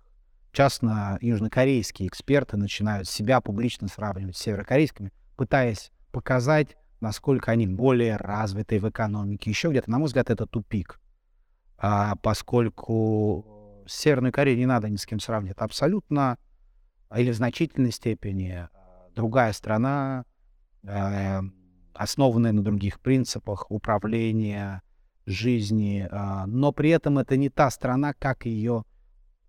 Частно 0.53 1.17
южнокорейские 1.19 2.07
эксперты 2.07 2.55
начинают 2.55 3.09
себя 3.09 3.41
публично 3.41 3.89
сравнивать 3.89 4.37
с 4.37 4.41
северокорейскими, 4.41 5.11
пытаясь 5.35 5.91
показать, 6.11 6.77
насколько 7.01 7.51
они 7.51 7.67
более 7.67 8.17
развиты 8.17 8.79
в 8.79 8.89
экономике. 8.89 9.49
Еще 9.49 9.69
где-то, 9.69 9.91
на 9.91 9.99
мой 9.99 10.07
взгляд, 10.07 10.29
это 10.29 10.45
тупик. 10.45 10.99
А, 11.77 12.15
поскольку 12.17 13.83
Северную 13.87 14.31
Корею 14.31 14.57
не 14.57 14.65
надо 14.65 14.89
ни 14.89 14.95
с 14.95 15.05
кем 15.05 15.19
сравнивать. 15.19 15.57
Абсолютно 15.57 16.37
или 17.15 17.31
в 17.31 17.35
значительной 17.35 17.91
степени 17.91 18.67
другая 19.15 19.53
страна, 19.53 20.25
э, 20.83 21.41
основанная 21.93 22.51
на 22.51 22.63
других 22.63 22.99
принципах 22.99 23.69
управления, 23.69 24.81
жизни, 25.25 26.07
э, 26.09 26.45
но 26.45 26.71
при 26.71 26.89
этом 26.89 27.17
это 27.17 27.37
не 27.37 27.49
та 27.49 27.69
страна, 27.69 28.13
как 28.13 28.45
ее 28.45 28.83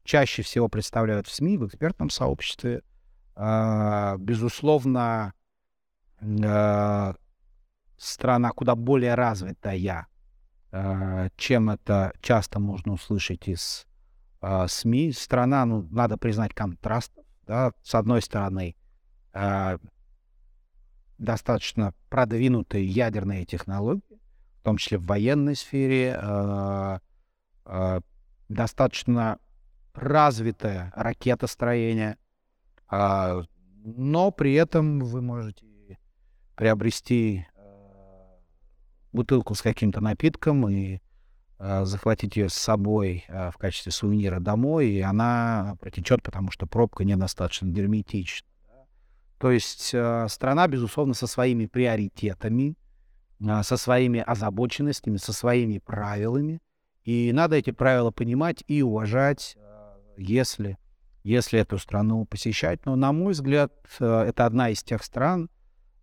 чаще 0.05 0.43
всего 0.43 0.69
представляют 0.69 1.27
в 1.27 1.35
СМИ, 1.35 1.59
в 1.59 1.67
экспертном 1.67 2.11
сообществе. 2.11 2.83
Э, 3.35 4.17
безусловно, 4.19 5.33
э, 6.21 7.15
страна 7.97 8.51
куда 8.51 8.75
более 8.75 9.15
развитая, 9.15 10.07
э, 10.73 11.29
чем 11.37 11.71
это 11.71 12.13
часто 12.21 12.59
можно 12.59 12.93
услышать 12.93 13.49
из 13.49 13.87
э, 14.41 14.67
СМИ. 14.69 15.13
Страна, 15.13 15.65
ну, 15.65 15.83
надо 15.91 16.17
признать, 16.17 16.55
контраст. 16.55 17.13
Да? 17.47 17.73
С 17.83 17.95
одной 17.95 18.23
стороны, 18.23 18.75
достаточно 21.19 21.93
продвинутые 22.09 22.87
ядерные 22.87 23.45
технологии, 23.45 24.21
в 24.61 24.63
том 24.63 24.79
числе 24.79 24.99
в 24.99 25.07
военной 25.07 25.55
сфере, 25.55 26.19
достаточно 28.49 29.39
развитое 29.93 30.91
ракетостроение, 30.97 32.17
но 32.91 34.31
при 34.33 34.55
этом 34.55 35.01
вы 35.01 35.21
можете 35.23 35.67
приобрести 36.57 37.47
а, 37.55 38.39
бутылку 39.13 39.55
с 39.55 39.63
каким-то 39.63 40.01
напитком 40.01 40.69
и 40.69 41.01
а, 41.59 41.85
захватить 41.85 42.37
ее 42.37 42.49
с 42.49 42.55
собой 42.55 43.25
а, 43.29 43.51
в 43.51 43.59
качестве 43.59 43.93
сувенира 43.93 44.41
домой, 44.41 44.89
и 44.89 45.01
она 45.01 45.77
протечет, 45.81 46.23
потому 46.23 46.51
что 46.51 46.67
пробка 46.67 47.05
недостаточно 47.05 47.67
герметична. 47.69 48.49
То 49.39 49.51
есть 49.51 49.91
э, 49.93 50.29
страна, 50.31 50.67
безусловно, 50.67 51.13
со 51.13 51.27
своими 51.27 51.67
приоритетами, 51.67 52.75
э, 53.39 53.63
со 53.63 53.77
своими 53.77 54.21
озабоченностями, 54.21 55.19
со 55.19 55.35
своими 55.35 55.79
правилами. 55.79 56.63
И 57.05 57.33
надо 57.35 57.57
эти 57.57 57.71
правила 57.71 58.11
понимать 58.11 58.65
и 58.67 58.81
уважать, 58.81 59.59
э, 59.59 59.99
если 60.17 60.79
если 61.27 61.59
эту 61.59 61.77
страну 61.79 62.25
посещать. 62.25 62.87
Но, 62.87 62.95
на 62.95 63.13
мой 63.13 63.33
взгляд, 63.33 63.73
э, 63.99 64.25
это 64.29 64.47
одна 64.47 64.71
из 64.71 64.85
тех 64.85 65.03
стран, 65.03 65.51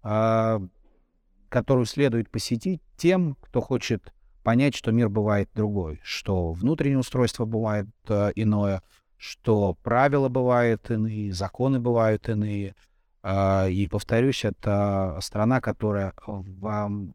которую 0.04 1.86
следует 1.86 2.30
посетить 2.30 2.82
тем, 2.98 3.38
кто 3.42 3.62
хочет 3.62 4.12
понять, 4.44 4.76
что 4.76 4.92
мир 4.92 5.10
бывает 5.10 5.50
другой, 5.54 6.00
что 6.04 6.52
внутреннее 6.52 7.00
устройство 7.00 7.46
бывает 7.46 7.88
э, 8.08 8.32
иное, 8.36 8.82
что 9.18 9.76
правила 9.84 10.30
бывают 10.30 10.92
иные, 10.92 11.34
законы 11.34 11.80
бывают 11.80 12.28
иные. 12.30 12.76
Э, 13.24 13.70
и, 13.70 13.88
повторюсь, 13.88 14.44
это 14.44 15.18
страна, 15.22 15.62
которая 15.62 16.14
в 16.28 17.14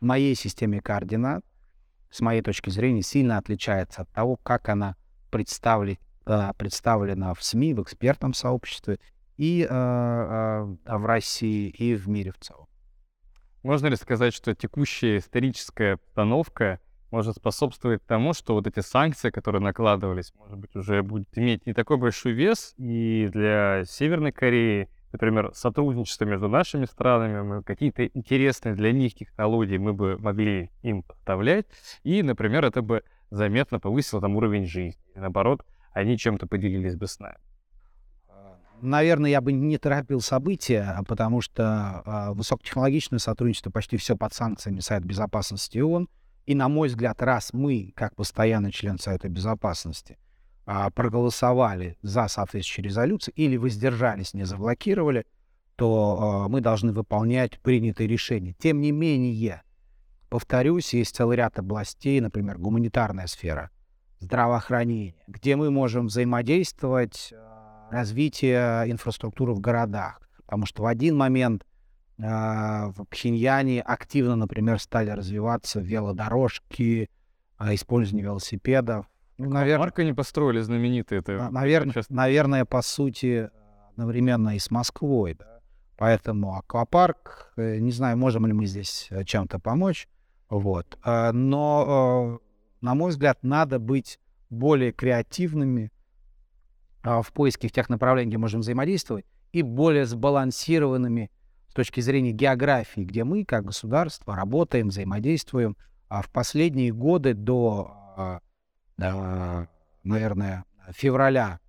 моей 0.00 0.34
системе 0.34 0.80
координат, 0.80 1.44
с 2.10 2.20
моей 2.20 2.42
точки 2.42 2.70
зрения, 2.70 3.02
сильно 3.02 3.38
отличается 3.38 4.02
от 4.02 4.10
того, 4.10 4.36
как 4.36 4.68
она 4.68 4.96
представлена, 5.30 5.98
э, 6.26 6.52
представлена 6.56 7.34
в 7.34 7.42
СМИ, 7.42 7.74
в 7.74 7.82
экспертном 7.82 8.34
сообществе 8.34 8.98
и 9.36 9.66
э, 9.68 9.74
э, 9.74 10.96
в 10.96 11.06
России, 11.06 11.68
и 11.68 11.94
в 11.94 12.08
мире 12.08 12.32
в 12.32 12.38
целом. 12.38 12.66
Можно 13.62 13.86
ли 13.88 13.96
сказать, 13.96 14.34
что 14.34 14.54
текущая 14.54 15.18
историческая 15.18 15.94
обстановка 15.94 16.80
может 17.10 17.36
способствовать 17.36 18.04
тому, 18.04 18.34
что 18.34 18.54
вот 18.54 18.66
эти 18.66 18.80
санкции, 18.80 19.30
которые 19.30 19.62
накладывались, 19.62 20.32
может 20.34 20.58
быть, 20.58 20.74
уже 20.76 21.02
будут 21.02 21.28
иметь 21.38 21.64
не 21.64 21.72
такой 21.72 21.96
большой 21.96 22.32
вес, 22.32 22.74
и 22.76 23.28
для 23.32 23.84
Северной 23.86 24.32
Кореи, 24.32 24.88
например, 25.12 25.52
сотрудничество 25.54 26.24
между 26.24 26.48
нашими 26.48 26.86
странами, 26.86 27.40
мы 27.42 27.62
какие-то 27.62 28.04
интересные 28.04 28.74
для 28.74 28.92
них 28.92 29.14
технологии 29.14 29.78
мы 29.78 29.92
бы 29.92 30.18
могли 30.18 30.70
им 30.82 31.02
поставлять, 31.02 31.66
и, 32.02 32.22
например, 32.22 32.64
это 32.64 32.82
бы 32.82 33.04
заметно 33.30 33.80
повысило 33.80 34.20
там 34.20 34.36
уровень 34.36 34.66
жизни. 34.66 35.00
И, 35.14 35.18
наоборот, 35.18 35.64
они 35.92 36.18
чем-то 36.18 36.46
поделились 36.46 36.96
бы 36.96 37.06
с 37.06 37.18
нами 37.20 37.38
наверное, 38.80 39.30
я 39.30 39.40
бы 39.40 39.52
не 39.52 39.78
торопил 39.78 40.20
события, 40.20 40.98
потому 41.06 41.40
что 41.40 42.02
э, 42.04 42.34
высокотехнологичное 42.34 43.18
сотрудничество 43.18 43.70
почти 43.70 43.96
все 43.96 44.16
под 44.16 44.34
санкциями 44.34 44.80
Совета 44.80 45.06
Безопасности 45.06 45.78
ООН. 45.78 46.08
И, 46.46 46.54
на 46.54 46.68
мой 46.68 46.88
взгляд, 46.88 47.22
раз 47.22 47.52
мы, 47.52 47.92
как 47.96 48.14
постоянный 48.16 48.70
член 48.70 48.98
Совета 48.98 49.28
Безопасности, 49.28 50.18
э, 50.66 50.90
проголосовали 50.94 51.96
за 52.02 52.28
соответствующие 52.28 52.84
резолюции 52.84 53.32
или 53.34 53.56
воздержались, 53.56 54.34
не 54.34 54.44
заблокировали, 54.44 55.26
то 55.76 56.44
э, 56.46 56.50
мы 56.50 56.60
должны 56.60 56.92
выполнять 56.92 57.58
принятые 57.60 58.06
решения. 58.06 58.54
Тем 58.58 58.80
не 58.80 58.92
менее, 58.92 59.62
повторюсь, 60.28 60.94
есть 60.94 61.16
целый 61.16 61.36
ряд 61.36 61.58
областей, 61.58 62.20
например, 62.20 62.58
гуманитарная 62.58 63.26
сфера, 63.26 63.70
здравоохранение, 64.20 65.14
где 65.26 65.56
мы 65.56 65.70
можем 65.70 66.06
взаимодействовать 66.06 67.32
развития 67.94 68.84
инфраструктуры 68.86 69.54
в 69.54 69.60
городах. 69.60 70.20
Потому 70.44 70.66
что 70.66 70.82
в 70.82 70.86
один 70.86 71.16
момент 71.16 71.64
э, 72.18 72.22
в 72.22 73.04
Пхеньяне 73.08 73.80
активно, 73.80 74.36
например, 74.36 74.78
стали 74.78 75.10
развиваться 75.10 75.80
велодорожки, 75.80 77.08
э, 77.58 77.74
использование 77.74 78.24
велосипедов. 78.24 79.06
Ну, 79.38 79.50
наверное, 79.50 79.80
Марка 79.80 80.04
не 80.04 80.12
построили 80.12 80.60
знаменитые 80.60 81.20
это. 81.20 81.48
Наверное, 81.50 81.92
сейчас... 81.92 82.10
наверное, 82.10 82.64
по 82.64 82.82
сути, 82.82 83.50
одновременно 83.90 84.54
и 84.54 84.58
с 84.58 84.70
Москвой. 84.70 85.34
Да? 85.34 85.60
Поэтому 85.96 86.56
аквапарк, 86.56 87.52
э, 87.56 87.78
не 87.78 87.92
знаю, 87.92 88.16
можем 88.18 88.46
ли 88.46 88.52
мы 88.52 88.66
здесь 88.66 89.08
э, 89.10 89.24
чем-то 89.24 89.58
помочь. 89.58 90.08
Вот. 90.50 90.98
Э, 91.04 91.32
но, 91.32 92.40
на 92.80 92.94
мой 92.94 93.10
взгляд, 93.10 93.38
надо 93.42 93.78
быть 93.78 94.18
более 94.50 94.92
креативными, 94.92 95.86
а, 95.86 95.90
в 97.04 97.32
поиске 97.32 97.68
тех 97.68 97.88
направлений, 97.88 98.30
где 98.30 98.38
можем 98.38 98.62
взаимодействовать, 98.62 99.26
и 99.52 99.62
более 99.62 100.06
сбалансированными 100.06 101.30
с 101.68 101.74
точки 101.74 102.00
зрения 102.00 102.32
географии, 102.32 103.02
где 103.02 103.22
мы, 103.24 103.44
как 103.44 103.66
государство, 103.66 104.34
работаем, 104.34 104.88
взаимодействуем. 104.88 105.76
А 106.08 106.22
в 106.22 106.30
последние 106.30 106.92
годы 106.92 107.34
до, 107.34 108.40
а, 108.98 109.66
наверное, 110.02 110.64
февраля 110.90 111.60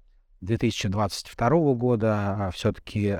2022 0.42 1.74
года 1.74 2.50
все-таки 2.54 3.18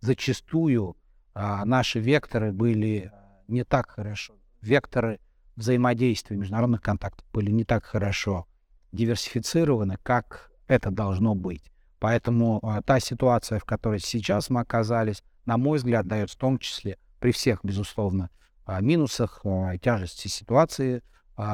зачастую 0.00 0.96
наши 1.34 2.00
векторы 2.00 2.52
были 2.52 3.12
не 3.48 3.64
так 3.64 3.90
хорошо. 3.90 4.34
Векторы 4.60 5.20
взаимодействия 5.56 6.36
международных 6.36 6.80
контактов 6.80 7.26
были 7.32 7.50
не 7.50 7.64
так 7.64 7.84
хорошо 7.84 8.46
диверсифицированы, 8.92 9.98
как 10.02 10.52
это 10.66 10.90
должно 10.90 11.34
быть. 11.34 11.70
Поэтому 12.04 12.60
э, 12.62 12.82
та 12.84 13.00
ситуация, 13.00 13.58
в 13.58 13.64
которой 13.64 13.98
сейчас 13.98 14.50
мы 14.50 14.60
оказались, 14.60 15.22
на 15.46 15.56
мой 15.56 15.78
взгляд, 15.78 16.06
дает 16.06 16.30
в 16.30 16.36
том 16.36 16.58
числе 16.58 16.98
при 17.18 17.32
всех, 17.32 17.60
безусловно, 17.62 18.28
э, 18.66 18.80
минусах, 18.82 19.40
э, 19.44 19.78
тяжести 19.80 20.28
ситуации, 20.28 21.02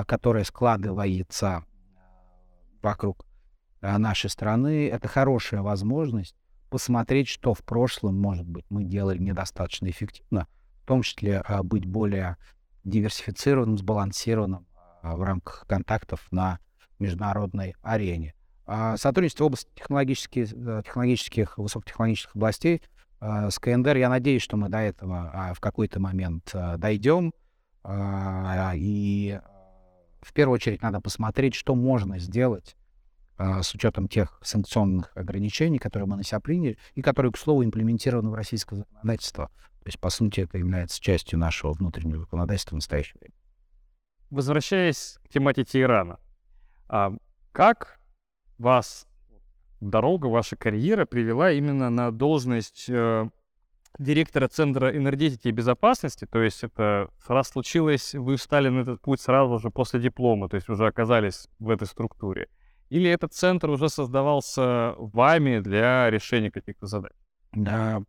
которая 0.06 0.42
складывается 0.44 1.64
вокруг 2.82 3.24
нашей 3.80 4.28
страны, 4.28 4.88
это 4.88 5.08
хорошая 5.08 5.62
возможность 5.62 6.36
посмотреть, 6.68 7.28
что 7.28 7.54
в 7.54 7.60
прошлом, 7.60 8.20
может 8.20 8.46
быть, 8.46 8.66
мы 8.68 8.84
делали 8.84 9.16
недостаточно 9.16 9.88
эффективно, 9.88 10.48
в 10.82 10.86
том 10.86 11.00
числе 11.00 11.42
быть 11.62 11.86
более 11.86 12.36
диверсифицированным, 12.84 13.78
сбалансированным 13.78 14.66
в 15.02 15.22
рамках 15.22 15.64
контактов 15.66 16.26
на 16.30 16.58
международной 16.98 17.74
арене. 17.80 18.34
А 18.72 18.96
сотрудничество 18.96 19.42
в 19.42 19.46
области 19.48 19.68
технологических, 19.74 20.52
э, 20.52 20.82
технологических 20.86 21.58
высокотехнологических 21.58 22.36
областей 22.36 22.82
э, 23.20 23.50
с 23.50 23.58
КНДР, 23.58 23.96
я 23.96 24.08
надеюсь, 24.08 24.42
что 24.42 24.56
мы 24.56 24.68
до 24.68 24.78
этого 24.78 25.28
а, 25.34 25.54
в 25.54 25.58
какой-то 25.58 25.98
момент 25.98 26.54
дойдем. 26.76 27.34
А, 27.82 28.70
и 28.76 29.40
в 30.22 30.32
первую 30.32 30.54
очередь 30.54 30.82
надо 30.82 31.00
посмотреть, 31.00 31.56
что 31.56 31.74
можно 31.74 32.20
сделать 32.20 32.76
с 33.38 33.74
учетом 33.74 34.06
тех 34.06 34.38
санкционных 34.42 35.16
ограничений, 35.16 35.78
которые 35.78 36.06
мы 36.06 36.16
на 36.16 36.22
себя 36.22 36.40
приняли, 36.40 36.76
и 36.94 37.00
которые, 37.00 37.32
к 37.32 37.38
слову, 37.38 37.64
имплементированы 37.64 38.28
в 38.28 38.34
российское 38.34 38.76
законодательство. 38.76 39.46
То 39.46 39.86
есть, 39.86 39.98
по 39.98 40.10
сути, 40.10 40.42
это 40.42 40.58
является 40.58 41.00
частью 41.00 41.38
нашего 41.38 41.72
внутреннего 41.72 42.20
законодательства 42.20 42.74
в 42.74 42.78
настоящее 42.78 43.16
время. 43.18 43.34
Возвращаясь 44.28 45.18
к 45.24 45.30
тематике 45.30 45.80
Ирана, 45.80 46.20
как 47.52 47.99
вас 48.60 49.06
дорога, 49.80 50.26
ваша 50.26 50.56
карьера 50.56 51.06
привела 51.06 51.50
именно 51.50 51.90
на 51.90 52.10
должность 52.12 52.86
э, 52.88 53.28
директора 53.98 54.48
Центра 54.48 54.94
энергетики 54.94 55.48
и 55.48 55.52
безопасности, 55.52 56.26
то 56.26 56.40
есть 56.42 56.62
это 56.62 57.10
раз 57.26 57.48
случилось, 57.48 58.14
вы 58.14 58.36
встали 58.36 58.68
на 58.68 58.80
этот 58.80 59.00
путь 59.00 59.20
сразу 59.20 59.58
же 59.58 59.70
после 59.70 60.00
диплома, 60.00 60.48
то 60.48 60.56
есть 60.56 60.68
уже 60.68 60.86
оказались 60.86 61.48
в 61.58 61.70
этой 61.70 61.86
структуре? 61.86 62.48
Или 62.90 63.08
этот 63.08 63.32
центр 63.32 63.70
уже 63.70 63.88
создавался 63.88 64.94
вами 64.98 65.60
для 65.60 66.10
решения 66.10 66.50
каких-то 66.50 66.86
задач? 66.86 67.12
Да, 67.52 68.02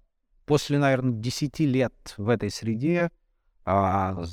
после, 0.46 0.80
наверное, 0.80 1.14
10 1.14 1.60
лет 1.60 1.94
в 2.18 2.30
этой 2.30 2.50
среде 2.50 3.12
а, 3.64 4.24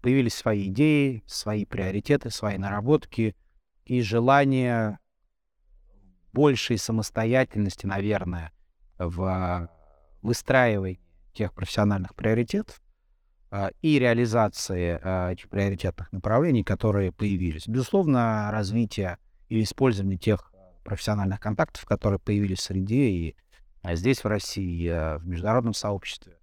появились 0.00 0.34
свои 0.34 0.68
идеи, 0.68 1.22
свои 1.26 1.66
приоритеты, 1.66 2.30
свои 2.30 2.56
наработки 2.56 3.36
и 3.84 4.00
желание 4.00 4.98
большей 6.34 6.76
самостоятельности, 6.78 7.86
наверное, 7.86 8.52
в 8.98 9.70
выстраивании 10.20 11.00
тех 11.32 11.52
профессиональных 11.52 12.14
приоритетов 12.14 12.80
а, 13.50 13.70
и 13.82 13.98
реализации 13.98 14.98
а, 15.02 15.30
этих 15.30 15.48
приоритетных 15.48 16.12
направлений, 16.12 16.64
которые 16.64 17.12
появились. 17.12 17.68
Безусловно, 17.68 18.50
развитие 18.50 19.18
и 19.48 19.62
использование 19.62 20.18
тех 20.18 20.52
профессиональных 20.82 21.40
контактов, 21.40 21.84
которые 21.86 22.18
появились 22.18 22.58
в 22.58 22.62
среде 22.62 23.08
и 23.08 23.36
здесь, 23.92 24.24
в 24.24 24.26
России, 24.26 24.88
в 25.18 25.26
международном 25.26 25.74
сообществе. 25.74 26.38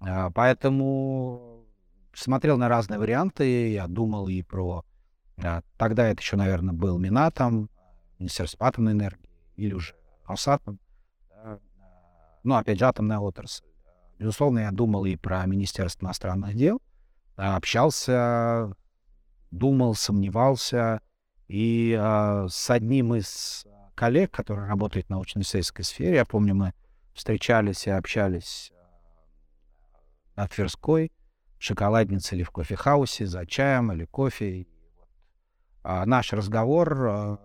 А, 0.00 0.30
поэтому 0.30 1.64
смотрел 2.14 2.56
на 2.58 2.68
разные 2.68 2.98
варианты, 2.98 3.72
я 3.72 3.86
думал 3.86 4.28
и 4.28 4.42
про... 4.42 4.84
Тогда 5.76 6.08
это 6.08 6.22
еще, 6.22 6.36
наверное, 6.36 6.72
был 6.72 6.98
Минатом, 6.98 7.68
Министерство 8.18 8.66
атомной 8.66 8.92
энергии, 8.92 9.25
или 9.56 9.74
уже 9.74 9.94
Росатом. 10.26 10.78
Да, 11.30 11.58
ну, 12.42 12.54
опять 12.54 12.78
же, 12.78 12.84
атомная 12.84 13.18
отрасль. 13.18 13.64
Безусловно, 14.18 14.60
я 14.60 14.70
думал 14.70 15.04
и 15.04 15.16
про 15.16 15.44
Министерство 15.46 16.06
иностранных 16.06 16.54
дел, 16.54 16.80
общался, 17.36 18.74
думал, 19.50 19.94
сомневался. 19.94 21.00
И 21.48 21.96
э, 21.98 22.46
с 22.48 22.70
одним 22.70 23.14
из 23.14 23.66
коллег, 23.94 24.32
который 24.32 24.66
работает 24.66 25.06
в 25.06 25.10
научно-исследовательской 25.10 25.84
сфере, 25.84 26.16
я 26.16 26.24
помню, 26.24 26.54
мы 26.54 26.72
встречались 27.14 27.86
и 27.86 27.90
общались 27.90 28.72
на 30.34 30.46
Тверской, 30.48 31.12
в 31.58 31.62
шоколаднице 31.62 32.36
или 32.36 32.42
в 32.42 32.50
кофехаусе, 32.50 33.26
за 33.26 33.46
чаем 33.46 33.92
или 33.92 34.04
кофе. 34.04 34.66
А, 35.82 36.04
наш 36.04 36.32
разговор 36.32 37.06
а, 37.06 37.38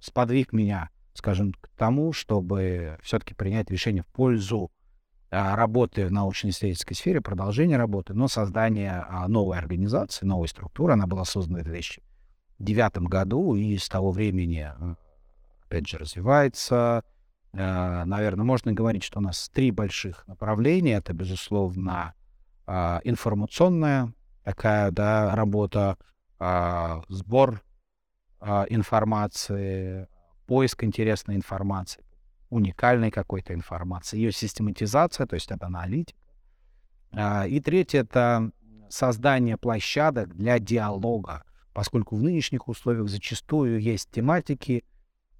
сподвиг 0.00 0.52
меня 0.52 0.90
скажем, 1.14 1.52
к 1.52 1.68
тому, 1.76 2.12
чтобы 2.12 2.98
все-таки 3.02 3.34
принять 3.34 3.70
решение 3.70 4.02
в 4.02 4.06
пользу 4.08 4.70
а, 5.30 5.56
работы 5.56 6.06
в 6.06 6.12
научно-исследовательской 6.12 6.94
сфере, 6.94 7.20
продолжения 7.20 7.76
работы, 7.76 8.14
но 8.14 8.28
создание 8.28 9.04
а, 9.08 9.26
новой 9.26 9.58
организации, 9.58 10.26
новой 10.26 10.46
структуры. 10.46 10.92
Она 10.92 11.06
была 11.06 11.24
создана 11.24 11.60
в 11.60 11.64
2009 11.64 12.98
году 13.08 13.56
и 13.56 13.76
с 13.76 13.88
того 13.88 14.12
времени, 14.12 14.68
опять 15.64 15.88
же, 15.88 15.98
развивается. 15.98 17.02
Э, 17.52 18.04
Наверное, 18.04 18.44
можно 18.44 18.72
говорить, 18.72 19.02
что 19.02 19.18
у 19.18 19.22
нас 19.22 19.48
три 19.48 19.72
больших 19.72 20.24
направления. 20.28 20.98
Это, 20.98 21.12
безусловно, 21.14 22.14
а, 22.66 23.00
информационная 23.02 24.12
такая 24.44 24.90
да, 24.90 25.34
работа, 25.34 25.96
сбор 27.08 27.62
информации, 28.68 30.06
поиск 30.46 30.84
интересной 30.84 31.36
информации, 31.36 32.04
уникальной 32.50 33.10
какой-то 33.10 33.54
информации, 33.54 34.16
ее 34.18 34.32
систематизация, 34.32 35.26
то 35.26 35.34
есть 35.34 35.50
это 35.50 35.66
аналитика. 35.66 36.18
А, 37.12 37.46
и 37.46 37.60
третье— 37.60 38.00
это 38.00 38.50
создание 38.88 39.56
площадок 39.56 40.34
для 40.34 40.58
диалога, 40.58 41.44
поскольку 41.72 42.16
в 42.16 42.22
нынешних 42.22 42.68
условиях 42.68 43.08
зачастую 43.08 43.80
есть 43.80 44.10
тематики, 44.10 44.84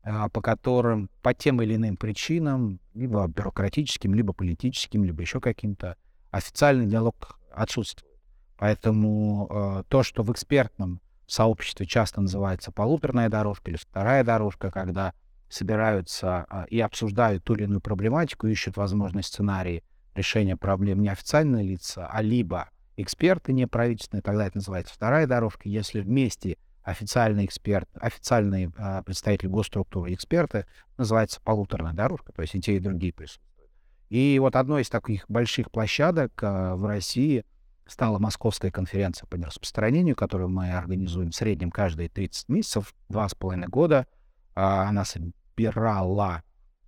а, 0.03 0.29
по 0.29 0.40
которым 0.40 1.09
по 1.23 1.33
тем 1.35 1.62
или 1.62 1.77
иным 1.77 1.97
причинам, 1.97 2.81
либо 2.95 3.27
бюрократическим, 3.27 4.14
либо 4.14 4.33
политическим, 4.33 5.05
либо 5.05 5.23
еще 5.23 5.40
каким-то, 5.40 5.97
официальный 6.31 6.87
диалог 6.87 7.38
отсутствует. 7.53 8.14
Поэтому 8.57 9.49
э, 9.51 9.83
то, 9.88 10.03
что 10.03 10.23
в 10.23 10.33
экспертном 10.33 11.01
сообществе 11.27 11.87
часто 11.87 12.21
называется 12.21 12.73
полуторная 12.73 13.29
дорожка 13.29 13.71
или 13.71 13.79
вторая 13.79 14.25
дорожка, 14.25 14.71
когда 14.71 15.13
собираются 15.49 16.47
а, 16.49 16.65
и 16.69 16.81
обсуждают 16.81 17.45
ту 17.45 17.55
или 17.55 17.65
иную 17.65 17.81
проблематику, 17.81 18.47
ищут 18.47 18.77
возможные 18.77 19.23
сценарии 19.23 19.83
решения 20.15 20.57
проблем 20.57 21.03
неофициальные 21.03 21.65
лица, 21.65 22.09
а 22.11 22.23
либо 22.23 22.69
эксперты 22.97 23.53
неправительственные, 23.53 24.23
тогда 24.23 24.47
это 24.47 24.59
называется 24.59 24.95
вторая 24.95 25.27
дорожка. 25.27 25.69
Если 25.69 26.01
вместе 26.01 26.57
официальный 26.83 27.47
эксперт, 27.47 27.89
официальные 27.95 28.73
а, 28.77 29.03
представители 29.03 29.49
госструктуры 29.49 30.13
эксперты, 30.13 30.67
называется 30.97 31.41
полуторная 31.43 31.95
дорожка, 31.95 32.33
то 32.33 32.43
есть 32.43 32.55
и 32.55 32.61
те, 32.61 32.77
и 32.77 32.81
другие 32.81 33.13
присутствуют. 33.13 33.71
И 34.11 34.39
вот 34.39 34.55
одной 34.55 34.83
из 34.83 34.91
таких 34.91 35.25
больших 35.29 35.71
площадок 35.71 36.33
а, 36.43 36.77
в 36.77 36.85
России 36.85 37.45
стала 37.87 38.18
Московская 38.18 38.70
конференция 38.70 39.27
по 39.27 39.37
нераспространению, 39.37 40.16
которую 40.16 40.49
мы 40.49 40.73
организуем 40.73 41.31
в 41.31 41.35
среднем 41.35 41.70
каждые 41.70 42.09
30 42.09 42.49
месяцев, 42.49 42.94
два 43.09 43.29
с 43.29 43.35
половиной 43.35 43.68
года. 43.68 44.07
А, 44.55 44.88
она 44.88 45.05
собирала 45.05 46.42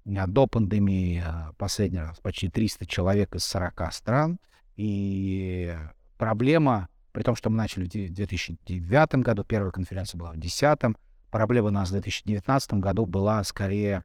а, 0.07 0.27
до 0.27 0.47
пандемии 0.47 1.23
а, 1.25 1.53
последний 1.59 1.99
раз 1.99 2.19
почти 2.21 2.49
300 2.49 2.87
человек 2.87 3.35
из 3.35 3.45
40 3.45 3.93
стран. 3.93 4.39
И 4.77 5.77
проблема, 6.19 6.89
при 7.13 7.23
том, 7.23 7.37
что 7.37 7.51
мы 7.51 7.57
начали 7.57 7.85
в 7.85 7.89
2009 7.89 9.15
году, 9.17 9.45
первая 9.45 9.71
конференция 9.71 10.19
была 10.19 10.31
в 10.31 10.39
2010, 10.39 10.97
проблема 11.31 11.69
у 11.69 11.73
нас 11.73 11.89
в 11.89 11.93
2019 11.93 12.75
году 12.75 13.07
была 13.07 13.43
скорее 13.45 14.05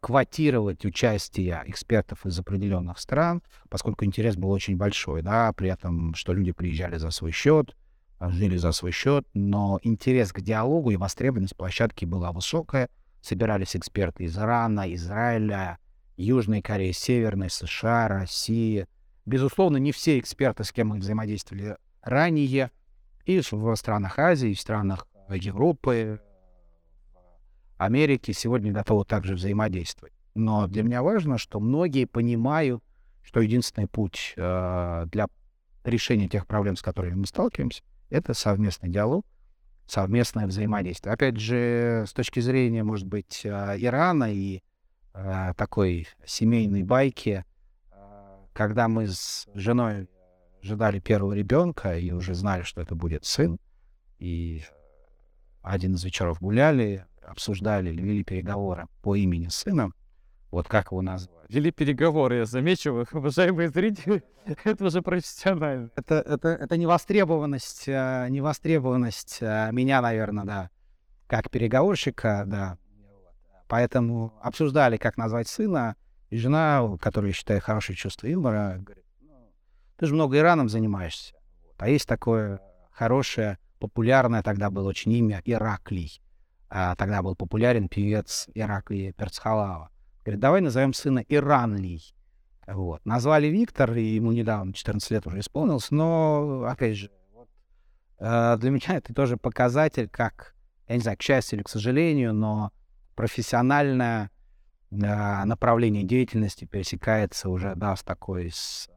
квотировать 0.00 0.84
участие 0.84 1.62
экспертов 1.66 2.26
из 2.26 2.38
определенных 2.38 2.98
стран, 2.98 3.42
поскольку 3.68 4.04
интерес 4.04 4.36
был 4.36 4.50
очень 4.50 4.76
большой, 4.76 5.22
да, 5.22 5.52
при 5.52 5.70
этом, 5.70 6.14
что 6.14 6.32
люди 6.32 6.50
приезжали 6.50 6.96
за 6.96 7.10
свой 7.10 7.30
счет, 7.30 7.76
жили 8.20 8.56
за 8.56 8.72
свой 8.72 8.90
счет, 8.90 9.26
но 9.32 9.78
интерес 9.82 10.32
к 10.32 10.40
диалогу 10.40 10.90
и 10.90 10.96
востребованность 10.96 11.56
площадки 11.56 12.04
была 12.04 12.32
высокая. 12.32 12.88
Собирались 13.22 13.76
эксперты 13.76 14.24
из 14.24 14.36
Ирана, 14.36 14.92
Израиля, 14.94 15.78
Южной 16.16 16.60
Кореи, 16.60 16.92
Северной, 16.92 17.50
США, 17.50 18.08
России. 18.08 18.86
Безусловно, 19.26 19.76
не 19.76 19.92
все 19.92 20.18
эксперты, 20.18 20.64
с 20.64 20.72
кем 20.72 20.88
мы 20.88 20.98
взаимодействовали 20.98 21.76
ранее, 22.02 22.70
и 23.26 23.40
в 23.40 23.76
странах 23.76 24.18
Азии, 24.18 24.50
и 24.50 24.54
в 24.54 24.60
странах 24.60 25.06
Европы, 25.28 26.20
Америки 27.80 28.32
сегодня 28.32 28.72
готовы 28.72 29.06
также 29.06 29.34
взаимодействовать. 29.34 30.12
Но 30.34 30.66
для 30.66 30.82
меня 30.82 31.02
важно, 31.02 31.38
что 31.38 31.60
многие 31.60 32.04
понимают, 32.04 32.84
что 33.22 33.40
единственный 33.40 33.86
путь 33.86 34.34
э, 34.36 35.06
для 35.10 35.28
решения 35.84 36.28
тех 36.28 36.46
проблем, 36.46 36.76
с 36.76 36.82
которыми 36.82 37.14
мы 37.14 37.26
сталкиваемся, 37.26 37.82
это 38.10 38.34
совместный 38.34 38.90
диалог, 38.90 39.24
совместное 39.86 40.46
взаимодействие. 40.46 41.14
Опять 41.14 41.38
же, 41.38 42.04
с 42.06 42.12
точки 42.12 42.40
зрения, 42.40 42.84
может 42.84 43.06
быть, 43.06 43.46
а, 43.46 43.74
Ирана 43.78 44.30
и 44.30 44.60
э, 45.14 45.54
такой 45.56 46.06
семейной 46.26 46.82
байки, 46.82 47.46
э, 47.90 47.94
когда 48.52 48.88
мы 48.88 49.06
с 49.06 49.48
женой 49.54 50.06
ожидали 50.62 50.98
первого 50.98 51.32
ребенка 51.32 51.96
и 51.96 52.10
уже 52.12 52.34
знали, 52.34 52.60
что 52.62 52.82
это 52.82 52.94
будет 52.94 53.24
сын, 53.24 53.58
и 54.18 54.64
один 55.62 55.94
из 55.94 56.04
вечеров 56.04 56.40
гуляли, 56.40 57.06
обсуждали, 57.26 57.90
вели 57.90 58.24
переговоры 58.24 58.86
по 59.02 59.16
имени 59.16 59.48
сына, 59.48 59.92
вот 60.50 60.66
как 60.66 60.90
его 60.90 61.00
назвать? 61.00 61.30
Вели 61.48 61.70
переговоры, 61.70 62.38
я 62.38 62.44
замечу, 62.46 63.06
уважаемые 63.12 63.68
зрители, 63.68 64.22
это 64.64 64.84
уже 64.84 65.02
профессионально. 65.02 65.90
Это, 65.96 66.16
это, 66.16 66.48
это 66.48 66.76
невостребованность, 66.76 67.84
э, 67.86 68.26
невостребованность 68.30 69.38
э, 69.40 69.70
меня, 69.72 70.00
наверное, 70.00 70.44
да, 70.44 70.70
как 71.26 71.50
переговорщика, 71.50 72.44
да. 72.46 72.78
Поэтому 73.68 74.34
обсуждали, 74.42 74.96
как 74.96 75.16
назвать 75.16 75.46
сына, 75.46 75.94
и 76.28 76.36
жена, 76.36 76.96
которая, 77.00 77.32
считает 77.32 77.62
хорошее 77.62 77.96
чувство 77.96 78.26
юмора, 78.26 78.78
говорит, 78.80 79.04
ну, 79.20 79.52
ты 79.96 80.06
же 80.06 80.14
много 80.14 80.38
Ираном 80.38 80.68
занимаешься. 80.68 81.34
А 81.78 81.88
есть 81.88 82.08
такое 82.08 82.60
хорошее, 82.90 83.58
популярное 83.78 84.42
тогда 84.42 84.70
было 84.70 84.88
очень 84.88 85.12
имя 85.12 85.40
Ираклий. 85.44 86.20
А 86.70 86.94
тогда 86.94 87.20
был 87.20 87.34
популярен 87.34 87.88
певец 87.88 88.48
Ираклий 88.54 89.12
Перцхалава. 89.12 89.90
Говорит, 90.24 90.40
давай 90.40 90.60
назовем 90.60 90.92
сына 90.92 91.24
Иранлий. 91.28 92.14
Вот. 92.66 93.04
Назвали 93.04 93.48
Виктор, 93.48 93.92
и 93.94 94.02
ему 94.04 94.30
недавно 94.30 94.72
14 94.72 95.10
лет 95.10 95.26
уже 95.26 95.40
исполнилось, 95.40 95.90
но, 95.90 96.64
опять 96.68 96.96
же, 96.96 97.10
вот, 97.32 97.48
э, 98.20 98.56
для 98.58 98.70
меня 98.70 98.96
это 98.96 99.12
тоже 99.12 99.36
показатель, 99.36 100.08
как, 100.08 100.54
я 100.86 100.94
не 100.94 101.00
знаю, 101.00 101.18
к 101.18 101.22
счастью 101.22 101.58
или 101.58 101.64
к 101.64 101.68
сожалению, 101.68 102.32
но 102.32 102.70
профессиональное 103.16 104.30
э, 104.92 104.96
направление 105.44 106.04
деятельности 106.04 106.66
пересекается 106.66 107.48
уже, 107.48 107.74
да, 107.74 107.96
с 107.96 108.04
такой, 108.04 108.52
с 108.52 108.88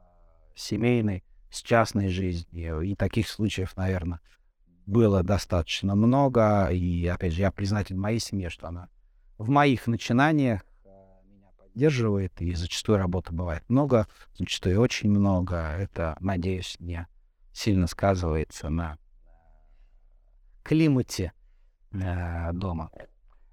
семейной, 0.53 1.23
с 1.49 1.63
частной 1.63 2.09
жизнью. 2.09 2.81
И 2.81 2.93
таких 2.93 3.27
случаев, 3.27 3.75
наверное, 3.75 4.19
было 4.85 5.23
достаточно 5.23 5.95
много. 5.95 6.67
И, 6.67 7.05
опять 7.07 7.33
же, 7.33 7.41
я 7.41 7.51
признателен 7.51 7.99
моей 7.99 8.19
семье, 8.19 8.49
что 8.49 8.67
она 8.67 8.89
в 9.37 9.49
моих 9.49 9.87
начинаниях 9.87 10.61
поддерживает, 11.57 12.41
и 12.41 12.53
зачастую 12.53 12.97
работы 12.97 13.33
бывает 13.33 13.63
много, 13.67 14.07
зачастую 14.37 14.79
очень 14.79 15.09
много. 15.09 15.57
Это, 15.57 16.15
надеюсь, 16.19 16.77
не 16.79 17.07
сильно 17.51 17.87
сказывается 17.87 18.69
на 18.69 18.97
климате 20.63 21.33
э, 21.91 22.51
дома. 22.53 22.91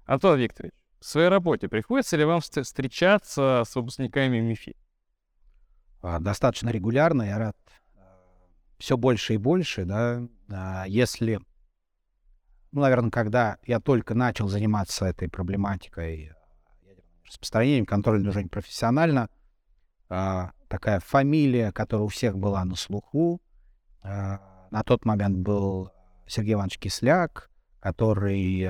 Антон 0.05 0.39
Викторович, 0.39 0.73
в 0.99 1.05
своей 1.05 1.29
работе 1.29 1.67
приходится 1.67 2.17
ли 2.17 2.25
вам 2.25 2.41
встречаться 2.41 3.63
с 3.65 3.75
выпускниками 3.75 4.39
МИФИ? 4.39 4.75
А, 6.01 6.19
достаточно 6.19 6.69
регулярно, 6.69 7.23
я 7.23 7.37
рад. 7.37 7.57
Все 8.81 8.97
больше 8.97 9.35
и 9.35 9.37
больше, 9.37 9.85
да. 9.85 10.23
А, 10.49 10.85
если, 10.87 11.39
ну, 12.71 12.81
наверное, 12.81 13.11
когда 13.11 13.59
я 13.63 13.79
только 13.79 14.15
начал 14.15 14.47
заниматься 14.47 15.05
этой 15.05 15.29
проблематикой 15.29 16.31
распространением, 17.27 17.85
контроль 17.85 18.23
движения 18.23 18.49
профессионально. 18.49 19.29
А, 20.09 20.53
такая 20.67 20.99
фамилия, 20.99 21.71
которая 21.71 22.05
у 22.05 22.07
всех 22.07 22.39
была 22.39 22.65
на 22.65 22.75
слуху. 22.75 23.39
А, 24.01 24.67
на 24.71 24.81
тот 24.81 25.05
момент 25.05 25.37
был 25.37 25.91
Сергей 26.25 26.55
Иванович 26.55 26.79
Кисляк, 26.79 27.51
который 27.79 28.67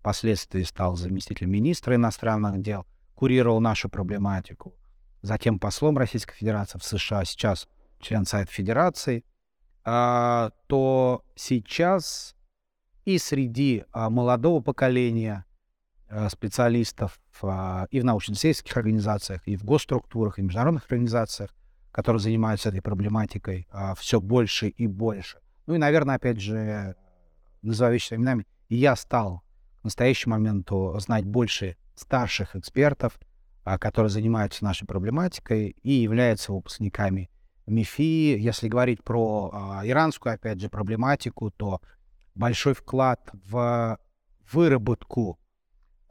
впоследствии 0.00 0.64
стал 0.64 0.96
заместителем 0.96 1.52
министра 1.52 1.94
иностранных 1.94 2.60
дел, 2.60 2.84
курировал 3.14 3.60
нашу 3.60 3.88
проблематику. 3.88 4.74
Затем 5.22 5.60
послом 5.60 5.98
Российской 5.98 6.34
Федерации 6.34 6.80
в 6.80 6.84
США, 6.84 7.24
сейчас 7.24 7.68
член 8.04 8.24
Совета 8.24 8.52
Федерации, 8.52 9.24
а, 9.84 10.50
то 10.66 11.24
сейчас 11.34 12.36
и 13.04 13.18
среди 13.18 13.84
а, 13.92 14.10
молодого 14.10 14.60
поколения 14.62 15.44
Э, 16.16 16.28
специалистов 16.28 17.18
а, 17.42 17.88
и 17.90 17.98
в 17.98 18.04
научно-исследовательских 18.04 18.76
организациях, 18.76 19.40
и 19.46 19.56
в 19.56 19.64
госструктурах, 19.64 20.38
и 20.38 20.42
в 20.42 20.44
международных 20.44 20.84
организациях, 20.84 21.50
которые 21.90 22.20
занимаются 22.20 22.68
этой 22.68 22.82
проблематикой, 22.82 23.66
а, 23.72 23.96
все 23.96 24.20
больше 24.20 24.68
и 24.68 24.86
больше. 24.86 25.40
Ну 25.66 25.74
и, 25.74 25.78
наверное, 25.78 26.14
опять 26.14 26.40
же, 26.40 26.94
называя 27.62 27.94
вещи 27.94 28.14
именами, 28.14 28.46
я 28.68 28.94
стал 28.94 29.42
к 29.80 29.84
настоящему 29.84 30.34
моменту 30.34 30.94
знать 31.00 31.24
больше 31.24 31.76
старших 31.96 32.54
экспертов, 32.54 33.18
а, 33.64 33.76
которые 33.76 34.10
занимаются 34.10 34.62
нашей 34.62 34.86
проблематикой 34.86 35.74
и 35.82 35.94
являются 35.94 36.52
выпускниками 36.52 37.28
МИФИ. 37.66 38.36
Если 38.38 38.68
говорить 38.68 39.02
про 39.02 39.50
а, 39.52 39.82
иранскую, 39.86 40.34
опять 40.34 40.60
же, 40.60 40.68
проблематику, 40.68 41.50
то 41.50 41.80
большой 42.34 42.74
вклад 42.74 43.30
в 43.32 43.98
выработку 44.52 45.38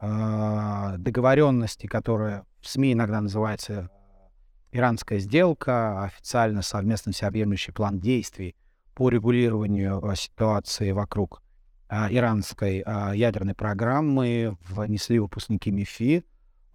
э, 0.00 0.94
договоренности, 0.98 1.86
которая 1.86 2.44
в 2.60 2.68
СМИ 2.68 2.94
иногда 2.94 3.20
называется 3.20 3.90
иранская 4.72 5.20
сделка, 5.20 6.02
официально 6.04 6.62
совместно 6.62 7.12
всеобъемлющий 7.12 7.72
план 7.72 8.00
действий 8.00 8.56
по 8.94 9.08
регулированию 9.08 10.00
э, 10.04 10.16
ситуации 10.16 10.90
вокруг 10.90 11.42
э, 11.88 12.08
иранской 12.10 12.82
э, 12.84 13.12
ядерной 13.14 13.54
программы 13.54 14.56
внесли 14.68 15.18
выпускники 15.18 15.70
МИФИ. 15.70 16.24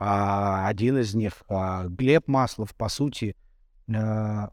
А 0.01 0.67
один 0.69 0.97
из 0.97 1.13
них, 1.13 1.43
Глеб 1.89 2.29
Маслов, 2.29 2.73
по 2.73 2.87
сути, 2.87 3.35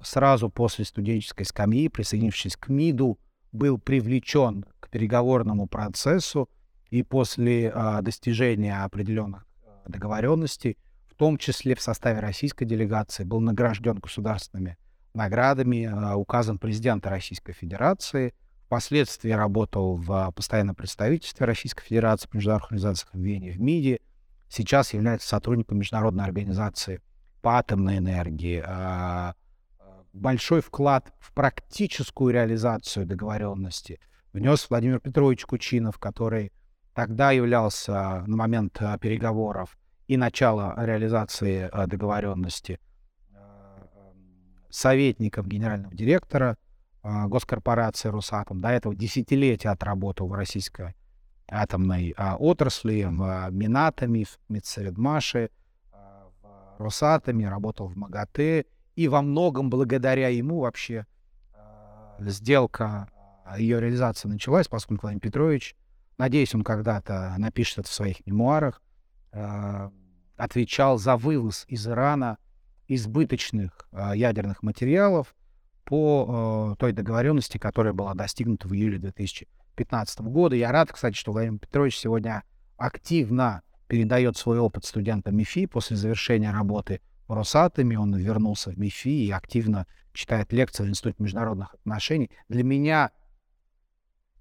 сразу 0.03 0.51
после 0.51 0.85
студенческой 0.85 1.45
скамьи, 1.45 1.89
присоединившись 1.89 2.57
к 2.57 2.69
МИДу, 2.69 3.19
был 3.53 3.79
привлечен 3.79 4.65
к 4.81 4.89
переговорному 4.89 5.67
процессу 5.67 6.49
и 6.91 7.03
после 7.03 7.73
достижения 8.03 8.83
определенных 8.83 9.47
договоренностей, 9.87 10.79
в 11.07 11.15
том 11.15 11.39
числе 11.39 11.75
в 11.75 11.81
составе 11.81 12.21
российской 12.21 12.65
делегации, 12.65 13.25
был 13.25 13.41
награжден 13.41 13.97
государственными 13.97 14.77
наградами, 15.15 16.15
указом 16.15 16.59
президента 16.59 17.09
Российской 17.09 17.53
Федерации. 17.53 18.35
Впоследствии 18.67 19.31
работал 19.31 19.97
в 19.97 20.33
постоянном 20.33 20.75
представительстве 20.75 21.47
Российской 21.47 21.85
Федерации 21.85 22.29
по 22.29 22.37
международных 22.37 22.73
организациях 22.73 23.15
в 23.15 23.19
Вене, 23.19 23.53
в 23.53 23.61
МИДе. 23.61 24.01
Сейчас 24.49 24.93
является 24.93 25.29
сотрудником 25.29 25.79
Международной 25.79 26.25
организации 26.25 27.01
по 27.47 27.59
атомной 27.59 27.99
энергии. 27.99 28.61
А, 28.67 29.37
большой 30.13 30.61
вклад 30.61 31.13
в 31.21 31.33
практическую 31.33 32.35
реализацию 32.35 33.07
договоренности 33.07 34.01
внес 34.33 34.69
Владимир 34.69 34.99
Петрович 34.99 35.47
Кучинов, 35.47 35.97
который 36.01 36.51
тогда 36.93 37.31
являлся 37.31 38.25
на 38.27 38.37
момент 38.37 38.77
а, 38.81 38.99
переговоров 38.99 39.79
и 40.09 40.17
начала 40.17 40.75
реализации 40.77 41.69
а, 41.71 41.87
договоренности 41.87 42.81
советником 44.69 45.49
генерального 45.49 45.95
директора 45.95 46.57
госкорпорации 47.05 48.09
«Росатом». 48.09 48.61
До 48.61 48.71
этого 48.71 48.93
десятилетия 48.93 49.69
отработал 49.69 50.27
в 50.27 50.33
российской 50.33 50.97
атомной 51.49 52.13
отрасли, 52.41 53.05
в 53.05 53.51
Минатоме, 53.53 54.25
в 54.25 54.37
Медсоветмаше, 54.49 55.51
Росатоме, 56.81 57.49
работал 57.49 57.89
в 57.89 57.97
МАГАТЭ. 57.97 58.65
И 58.97 59.09
во 59.09 59.23
многом 59.23 59.69
благодаря 59.69 60.29
ему 60.29 60.61
вообще 60.61 61.07
э, 61.53 61.59
сделка, 62.21 63.09
ее 63.59 63.81
реализация 63.81 64.29
началась, 64.29 64.69
поскольку 64.69 65.03
Владимир 65.03 65.21
Петрович, 65.21 65.77
надеюсь, 66.19 66.55
он 66.55 66.65
когда-то 66.65 67.35
напишет 67.39 67.79
это 67.81 67.89
в 67.89 67.93
своих 67.93 68.27
мемуарах, 68.27 68.81
э, 69.33 69.91
отвечал 70.37 70.99
за 70.99 71.17
вывоз 71.17 71.65
из 71.69 71.87
Ирана 71.87 72.39
избыточных 72.89 73.89
ядерных 74.15 74.63
материалов 74.63 75.35
по 75.85 76.77
той 76.79 76.93
договоренности, 76.93 77.59
которая 77.59 77.93
была 77.93 78.15
достигнута 78.15 78.69
в 78.69 78.75
июле 78.75 78.99
2015 78.99 80.21
года. 80.21 80.55
Я 80.55 80.71
рад, 80.71 80.93
кстати, 80.93 81.17
что 81.17 81.33
Владимир 81.33 81.59
Петрович 81.59 81.99
сегодня 81.99 82.45
активно 82.77 83.63
передает 83.89 84.37
свой 84.37 84.59
опыт 84.59 84.85
студентам 84.85 85.37
МИФИ 85.37 85.67
после 85.67 85.97
завершения 85.97 86.51
работы 86.51 87.01
в 87.29 87.33
Росатоме. 87.33 87.99
Он 87.99 88.15
вернулся 88.17 88.71
в 88.71 88.79
МИФИ 88.79 89.27
и 89.27 89.31
активно 89.31 89.87
читает 90.13 90.53
лекции 90.53 90.85
в 90.85 90.89
Институте 90.89 91.17
международных 91.23 91.75
отношений. 91.75 92.31
Для 92.49 92.65
меня 92.65 93.11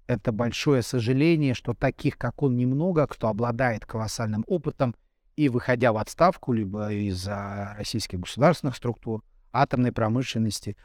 это 0.06 0.32
большое 0.32 0.82
сожаление, 0.82 1.54
что 1.54 1.74
таких, 1.74 2.16
как 2.16 2.42
он, 2.42 2.56
немного, 2.56 3.06
кто 3.06 3.28
обладает 3.28 3.84
колоссальным 3.84 4.44
опытом 4.46 4.94
и 5.36 5.48
выходя 5.48 5.92
в 5.92 5.98
отставку, 5.98 6.52
либо 6.52 6.92
из 6.92 7.26
российских 7.26 8.20
государственных 8.20 8.76
структур, 8.76 9.22
атомной 9.52 9.92
промышленности, 9.92 10.76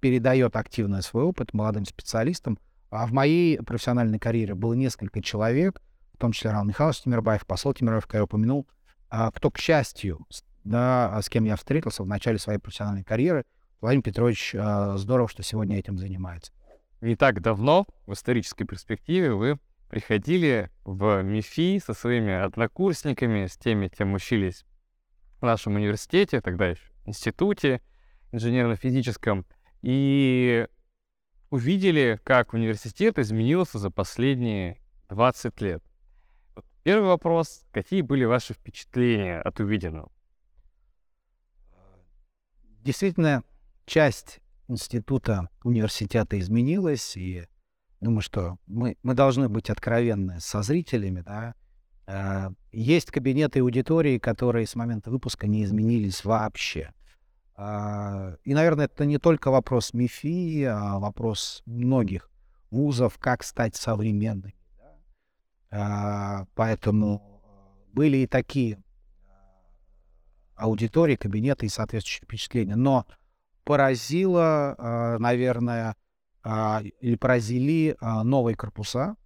передает 0.00 0.56
активно 0.56 1.02
свой 1.02 1.24
опыт 1.24 1.52
молодым 1.52 1.84
специалистам. 1.84 2.58
А 2.90 3.06
в 3.06 3.12
моей 3.12 3.58
профессиональной 3.58 4.18
карьере 4.18 4.54
было 4.54 4.74
несколько 4.74 5.22
человек, 5.22 5.80
в 6.20 6.22
том 6.22 6.32
числе 6.32 6.50
Раван 6.50 6.68
Михайлович 6.68 7.00
Тимирбаев, 7.00 7.46
посол 7.46 7.72
Тимирбаев, 7.72 8.06
как 8.06 8.16
я 8.16 8.24
упомянул, 8.24 8.68
а, 9.08 9.30
кто, 9.30 9.50
к 9.50 9.56
счастью, 9.56 10.26
да, 10.64 11.18
с 11.22 11.30
кем 11.30 11.44
я 11.44 11.56
встретился 11.56 12.02
в 12.02 12.06
начале 12.06 12.38
своей 12.38 12.58
профессиональной 12.58 13.04
карьеры. 13.04 13.46
Владимир 13.80 14.02
Петрович, 14.02 14.54
а, 14.54 14.98
здорово, 14.98 15.30
что 15.30 15.42
сегодня 15.42 15.78
этим 15.78 15.96
занимается. 15.96 16.52
Не 17.00 17.16
так 17.16 17.40
давно, 17.40 17.86
в 18.06 18.12
исторической 18.12 18.66
перспективе, 18.66 19.32
вы 19.32 19.58
приходили 19.88 20.70
в 20.84 21.22
МИФИ 21.22 21.78
со 21.78 21.94
своими 21.94 22.34
однокурсниками, 22.34 23.46
с 23.46 23.56
теми, 23.56 23.88
кем 23.88 24.12
учились 24.12 24.66
в 25.40 25.46
нашем 25.46 25.76
университете, 25.76 26.42
тогда 26.42 26.66
еще 26.66 26.82
институте 27.06 27.80
инженерно-физическом, 28.30 29.46
и 29.80 30.66
увидели, 31.48 32.20
как 32.24 32.52
университет 32.52 33.18
изменился 33.18 33.78
за 33.78 33.90
последние 33.90 34.82
20 35.08 35.58
лет. 35.62 35.82
Первый 36.82 37.08
вопрос. 37.08 37.62
Какие 37.72 38.00
были 38.00 38.24
ваши 38.24 38.54
впечатления 38.54 39.40
от 39.40 39.60
увиденного? 39.60 40.10
Действительно, 42.82 43.44
часть 43.84 44.40
института 44.68 45.50
университета 45.62 46.38
изменилась, 46.38 47.16
и 47.16 47.46
думаю, 48.00 48.22
что 48.22 48.56
мы, 48.66 48.96
мы 49.02 49.14
должны 49.14 49.50
быть 49.50 49.68
откровенны 49.68 50.40
со 50.40 50.62
зрителями, 50.62 51.20
да. 51.20 51.54
Э, 52.06 52.50
есть 52.72 53.10
кабинеты 53.10 53.58
и 53.58 53.62
аудитории, 53.62 54.18
которые 54.18 54.66
с 54.66 54.74
момента 54.74 55.10
выпуска 55.10 55.46
не 55.46 55.64
изменились 55.64 56.24
вообще. 56.24 56.94
Э, 57.58 58.36
и, 58.44 58.54
наверное, 58.54 58.86
это 58.86 59.04
не 59.04 59.18
только 59.18 59.50
вопрос 59.50 59.92
МИФИ, 59.92 60.64
а 60.64 60.98
вопрос 60.98 61.62
многих 61.66 62.30
вузов, 62.70 63.18
как 63.18 63.42
стать 63.42 63.76
современными. 63.76 64.54
Э, 65.70 66.44
поэтому 66.54 67.42
были 67.92 68.18
и 68.18 68.26
такие 68.26 68.82
аудитории, 70.56 71.16
кабинеты 71.16 71.66
и 71.66 71.70
соответствующие 71.70 72.24
впечатления. 72.24 72.76
Но 72.76 73.06
поразило, 73.64 75.16
наверное, 75.18 75.96
а, 76.42 76.82
или 77.00 77.16
поразили 77.16 77.96
а, 78.00 78.24
новые 78.24 78.56
корпуса. 78.56 79.16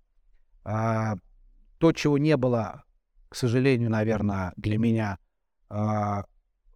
А, 0.65 1.17
то, 1.79 1.93
чего 1.93 2.19
не 2.19 2.37
было, 2.37 2.85
к 3.29 3.37
сожалению, 3.37 3.91
наверное, 3.91 4.53
для 4.57 4.79
меня, 4.79 5.19
а, 5.69 6.25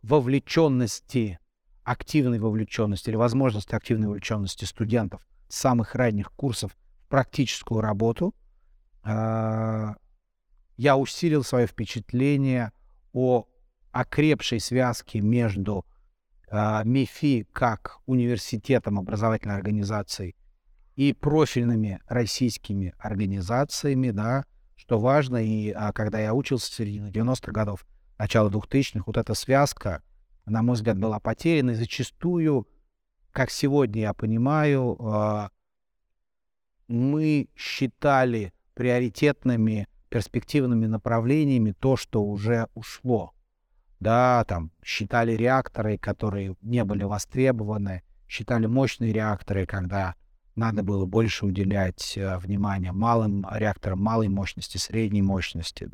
вовлеченности, 0.02 1.38
активной 1.82 2.38
вовлеченности 2.38 3.10
или 3.10 3.16
возможности 3.16 3.74
активной 3.74 4.08
вовлеченности 4.08 4.64
студентов 4.64 5.26
самых 5.48 5.94
ранних 5.94 6.30
курсов 6.32 6.72
в 6.72 7.08
практическую 7.08 7.80
работу. 7.80 8.34
А, 9.08 9.94
я 10.76 10.96
усилил 10.96 11.42
свое 11.42 11.66
впечатление 11.66 12.72
о 13.14 13.46
окрепшей 13.90 14.60
связке 14.60 15.22
между 15.22 15.86
а, 16.50 16.84
МИФИ 16.84 17.46
как 17.52 18.00
университетом 18.04 18.98
образовательной 18.98 19.56
организацией 19.56 20.36
и 20.94 21.14
профильными 21.14 22.00
российскими 22.06 22.94
организациями, 22.98 24.10
да, 24.10 24.44
что 24.76 24.98
важно, 24.98 25.42
и 25.42 25.70
а, 25.70 25.92
когда 25.92 26.18
я 26.20 26.34
учился 26.34 26.70
в 26.70 26.74
середине 26.74 27.10
90-х 27.10 27.50
годов, 27.50 27.86
начало 28.18 28.50
2000-х, 28.50 29.04
вот 29.06 29.16
эта 29.16 29.32
связка, 29.32 30.02
на 30.44 30.62
мой 30.62 30.74
взгляд, 30.74 30.98
была 30.98 31.18
потеряна, 31.18 31.70
и 31.70 31.74
зачастую, 31.74 32.68
как 33.32 33.50
сегодня 33.50 34.02
я 34.02 34.12
понимаю, 34.12 35.50
мы 36.88 37.48
считали 37.54 38.52
приоритетными 38.78 39.88
перспективными 40.08 40.86
направлениями 40.86 41.74
то, 41.78 41.96
что 41.96 42.24
уже 42.24 42.68
ушло 42.74 43.34
да, 44.00 44.44
там 44.44 44.70
считали 44.84 45.32
реакторы, 45.32 45.98
которые 45.98 46.56
не 46.62 46.84
были 46.84 47.04
востребованы, 47.04 48.02
считали 48.28 48.66
мощные 48.66 49.12
реакторы, 49.12 49.66
когда 49.66 50.14
надо 50.54 50.82
было 50.82 51.04
больше 51.04 51.46
уделять 51.46 52.16
э, 52.16 52.38
внимание 52.38 52.92
малым 52.92 53.46
реакторам 53.50 54.00
малой 54.00 54.28
мощности, 54.28 54.76
средней 54.76 55.22
мощности. 55.22 55.88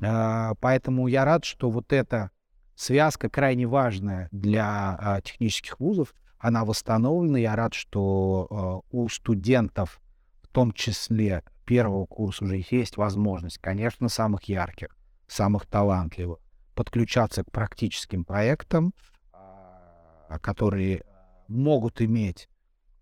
Да. 0.00 0.52
Э, 0.52 0.54
поэтому 0.60 1.06
я 1.06 1.24
рад, 1.24 1.44
что 1.44 1.70
вот 1.70 1.92
эта 1.92 2.30
связка 2.74 3.28
крайне 3.28 3.66
важная 3.66 4.28
для 4.32 4.98
э, 5.00 5.22
технических 5.22 5.78
вузов, 5.80 6.14
она 6.38 6.64
восстановлена. 6.64 7.38
Я 7.38 7.56
рад, 7.56 7.74
что 7.74 8.82
э, 8.92 8.96
у 8.96 9.08
студентов, 9.08 10.00
в 10.42 10.48
том 10.48 10.72
числе 10.72 11.42
первого 11.68 12.06
курса 12.06 12.44
уже 12.44 12.64
есть 12.70 12.96
возможность, 12.96 13.58
конечно, 13.58 14.08
самых 14.08 14.44
ярких, 14.44 14.96
самых 15.26 15.66
талантливых, 15.66 16.38
подключаться 16.74 17.44
к 17.44 17.50
практическим 17.50 18.24
проектам, 18.24 18.94
а, 19.34 20.38
которые 20.40 21.02
могут 21.46 22.00
иметь 22.00 22.48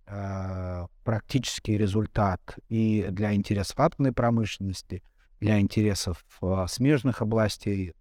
э, 0.07 0.87
практический 1.05 1.79
результат 1.79 2.41
и 2.69 3.07
для 3.11 3.35
интересов 3.35 3.79
атомной 3.79 4.13
промышленности, 4.13 5.05
для 5.39 5.61
интересов 5.61 6.25
э, 6.43 6.67
смежных 6.69 7.23
областей, 7.23 7.93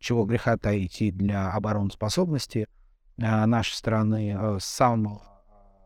чего 0.00 0.24
греха 0.24 0.56
таить, 0.56 1.00
и 1.00 1.12
для 1.12 1.52
обороноспособности 1.52 2.66
нашей 3.16 3.74
страны 3.74 4.58
с, 4.58 4.64
самого, 4.64 5.22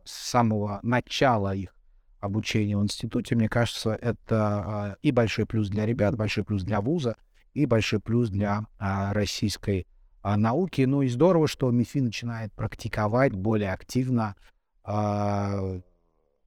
с 0.05 0.12
самого 0.12 0.79
начала 0.83 1.55
их 1.55 1.75
обучения 2.24 2.76
в 2.76 2.82
институте, 2.82 3.34
мне 3.34 3.48
кажется, 3.48 3.90
это 3.92 4.94
э, 4.94 4.96
и 5.02 5.10
большой 5.10 5.46
плюс 5.46 5.68
для 5.68 5.87
ребят, 5.87 6.16
большой 6.16 6.44
плюс 6.44 6.62
для 6.62 6.80
вуза, 6.80 7.16
и 7.52 7.66
большой 7.66 8.00
плюс 8.00 8.30
для 8.30 8.66
э, 8.78 9.12
российской 9.12 9.87
э, 10.22 10.37
науки. 10.37 10.82
Ну 10.82 11.02
и 11.02 11.08
здорово, 11.08 11.46
что 11.48 11.70
МИФИ 11.70 11.98
начинает 11.98 12.52
практиковать 12.52 13.34
более 13.34 13.72
активно 13.72 14.37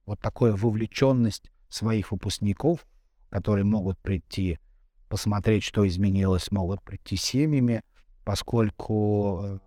вот 0.06 0.20
такую 0.20 0.54
вовлеченность 0.54 1.50
своих 1.68 2.12
выпускников, 2.12 2.86
которые 3.30 3.64
могут 3.64 3.98
прийти 3.98 4.60
посмотреть, 5.08 5.64
что 5.64 5.86
изменилось, 5.86 6.50
могут 6.50 6.82
прийти 6.82 7.16
семьями, 7.16 7.82
поскольку 8.24 9.40
э, 9.42 9.58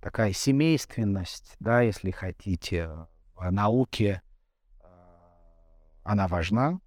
такая 0.00 0.32
семейственность, 0.32 1.56
да, 1.58 1.80
если 1.80 2.10
хотите, 2.10 2.90
науке, 3.40 4.22
э, 4.80 4.86
она 6.02 6.28
важна. 6.28 6.80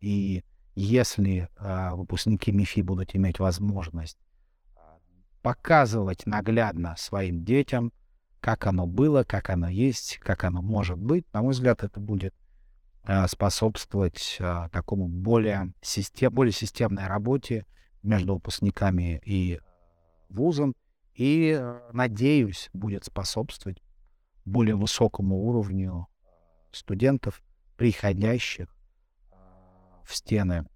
И 0.00 0.44
если 0.74 1.48
э, 1.56 1.90
выпускники 1.94 2.52
МИФИ 2.52 2.82
будут 2.82 3.14
иметь 3.14 3.38
возможность 3.38 4.18
показывать 5.44 6.24
наглядно 6.24 6.94
своим 6.96 7.44
детям, 7.44 7.92
как 8.40 8.66
оно 8.66 8.86
было, 8.86 9.24
как 9.24 9.50
оно 9.50 9.68
есть, 9.68 10.18
как 10.18 10.44
оно 10.44 10.62
может 10.62 10.98
быть, 10.98 11.30
на 11.34 11.42
мой 11.42 11.52
взгляд, 11.52 11.84
это 11.84 12.00
будет 12.00 12.34
э, 13.06 13.26
способствовать 13.28 14.38
э, 14.40 14.68
такому 14.72 15.06
более, 15.06 15.74
систем, 15.82 16.32
более 16.32 16.52
системной 16.52 17.06
работе 17.06 17.66
между 18.02 18.34
выпускниками 18.34 19.20
и 19.26 19.60
вузом, 20.30 20.74
и, 21.14 21.58
э, 21.60 21.90
надеюсь, 21.92 22.70
будет 22.72 23.04
способствовать 23.04 23.82
более 24.44 24.76
высокому 24.76 25.36
уровню 25.44 26.06
студентов, 26.70 27.42
приходящих 27.76 28.68
в 30.04 30.14
стены 30.14 30.66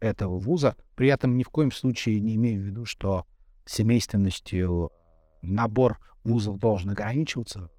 этого 0.00 0.38
вуза. 0.38 0.76
При 0.94 1.08
этом 1.08 1.36
ни 1.36 1.42
в 1.42 1.48
коем 1.48 1.72
случае 1.72 2.20
не 2.20 2.36
имею 2.36 2.62
в 2.62 2.64
виду, 2.64 2.84
что 2.84 3.26
семейственностью 3.64 4.90
набор 5.40 5.98
вузов 6.24 6.58
должен 6.58 6.90
ограничиваться. 6.90 7.70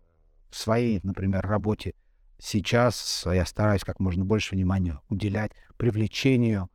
В 0.49 0.55
своей, 0.55 0.99
например, 1.03 1.45
работе 1.45 1.93
сейчас 2.37 3.25
я 3.25 3.45
стараюсь 3.45 3.83
как 3.83 3.99
можно 3.99 4.25
больше 4.25 4.55
внимания 4.55 4.99
уделять 5.09 5.51
привлечению 5.77 6.69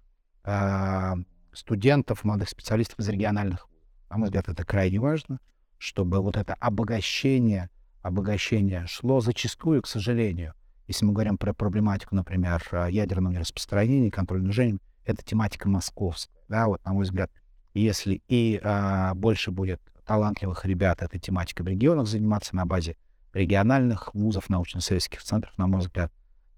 э, 0.44 1.14
студентов, 1.52 2.24
молодых 2.24 2.48
специалистов 2.48 2.98
из 2.98 3.08
региональных. 3.08 3.68
На 4.10 4.16
мой 4.16 4.26
взгляд, 4.26 4.48
это 4.48 4.64
крайне 4.64 4.98
важно, 4.98 5.38
чтобы 5.76 6.20
вот 6.20 6.36
это 6.36 6.54
обогащение, 6.54 7.70
обогащение 8.02 8.86
шло 8.86 9.20
зачастую, 9.20 9.82
к 9.82 9.86
сожалению, 9.86 10.54
если 10.86 11.04
мы 11.04 11.12
говорим 11.12 11.36
про 11.36 11.52
проблематику, 11.52 12.14
например, 12.14 12.62
ядерного 12.88 13.38
распространения, 13.38 14.10
контроля 14.10 14.42
движения, 14.42 14.78
это 15.04 15.22
тематика 15.22 15.68
московская. 15.68 16.42
Да, 16.48 16.66
вот, 16.66 16.84
на 16.84 16.92
мой 16.94 17.04
взгляд, 17.04 17.30
если 17.74 18.22
и 18.28 18.60
а, 18.62 19.14
больше 19.14 19.50
будет 19.50 19.80
талантливых 20.06 20.64
ребят 20.64 21.02
этой 21.02 21.20
тематикой 21.20 21.66
в 21.66 21.68
регионах 21.68 22.06
заниматься 22.06 22.56
на 22.56 22.64
базе 22.64 22.96
региональных 23.34 24.14
вузов, 24.14 24.48
научно-исследовательских 24.48 25.22
центров, 25.22 25.56
на 25.58 25.66
мой 25.66 25.80
взгляд, 25.80 26.10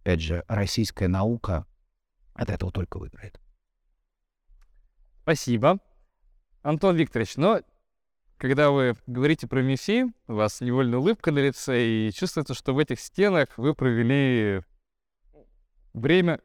опять 0.02 0.20
же, 0.20 0.44
российская 0.46 1.08
наука 1.08 1.66
от 2.34 2.50
этого 2.50 2.70
только 2.70 2.98
выиграет. 2.98 3.40
Спасибо. 5.22 5.80
Антон 6.62 6.96
Викторович, 6.96 7.36
но 7.36 7.60
когда 8.40 8.70
вы 8.70 8.96
говорите 9.06 9.46
про 9.46 9.60
МИФИ, 9.60 10.06
у 10.28 10.32
вас 10.32 10.62
невольно 10.62 10.98
улыбка 10.98 11.30
на 11.30 11.40
лице, 11.40 11.84
и 11.86 12.10
чувствуется, 12.10 12.54
что 12.54 12.72
в 12.72 12.78
этих 12.78 12.98
стенах 12.98 13.48
вы 13.58 13.74
провели 13.74 14.62
время 15.92 16.40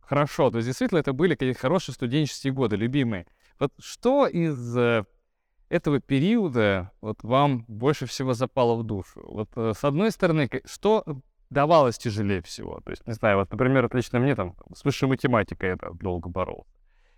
хорошо. 0.00 0.50
То 0.50 0.56
есть 0.56 0.68
действительно 0.68 1.00
это 1.00 1.12
были 1.12 1.34
какие-то 1.34 1.60
хорошие 1.60 1.94
студенческие 1.94 2.54
годы, 2.54 2.76
любимые. 2.76 3.26
Вот 3.58 3.74
что 3.78 4.26
из 4.26 4.74
э, 4.74 5.04
этого 5.68 6.00
периода 6.00 6.92
вот 7.02 7.22
вам 7.22 7.66
больше 7.68 8.06
всего 8.06 8.32
запало 8.32 8.76
в 8.76 8.84
душу? 8.84 9.20
Вот 9.22 9.50
э, 9.56 9.74
с 9.76 9.84
одной 9.84 10.10
стороны, 10.12 10.48
что 10.64 11.04
давалось 11.50 11.98
тяжелее 11.98 12.40
всего? 12.40 12.80
То 12.80 12.92
есть, 12.92 13.06
не 13.06 13.12
знаю, 13.12 13.36
вот, 13.36 13.50
например, 13.50 13.84
отлично 13.84 14.18
мне 14.18 14.34
там 14.34 14.56
с 14.74 14.82
высшей 14.82 15.08
математикой 15.08 15.70
это 15.70 15.90
долго 15.92 16.30
боролся. 16.30 16.70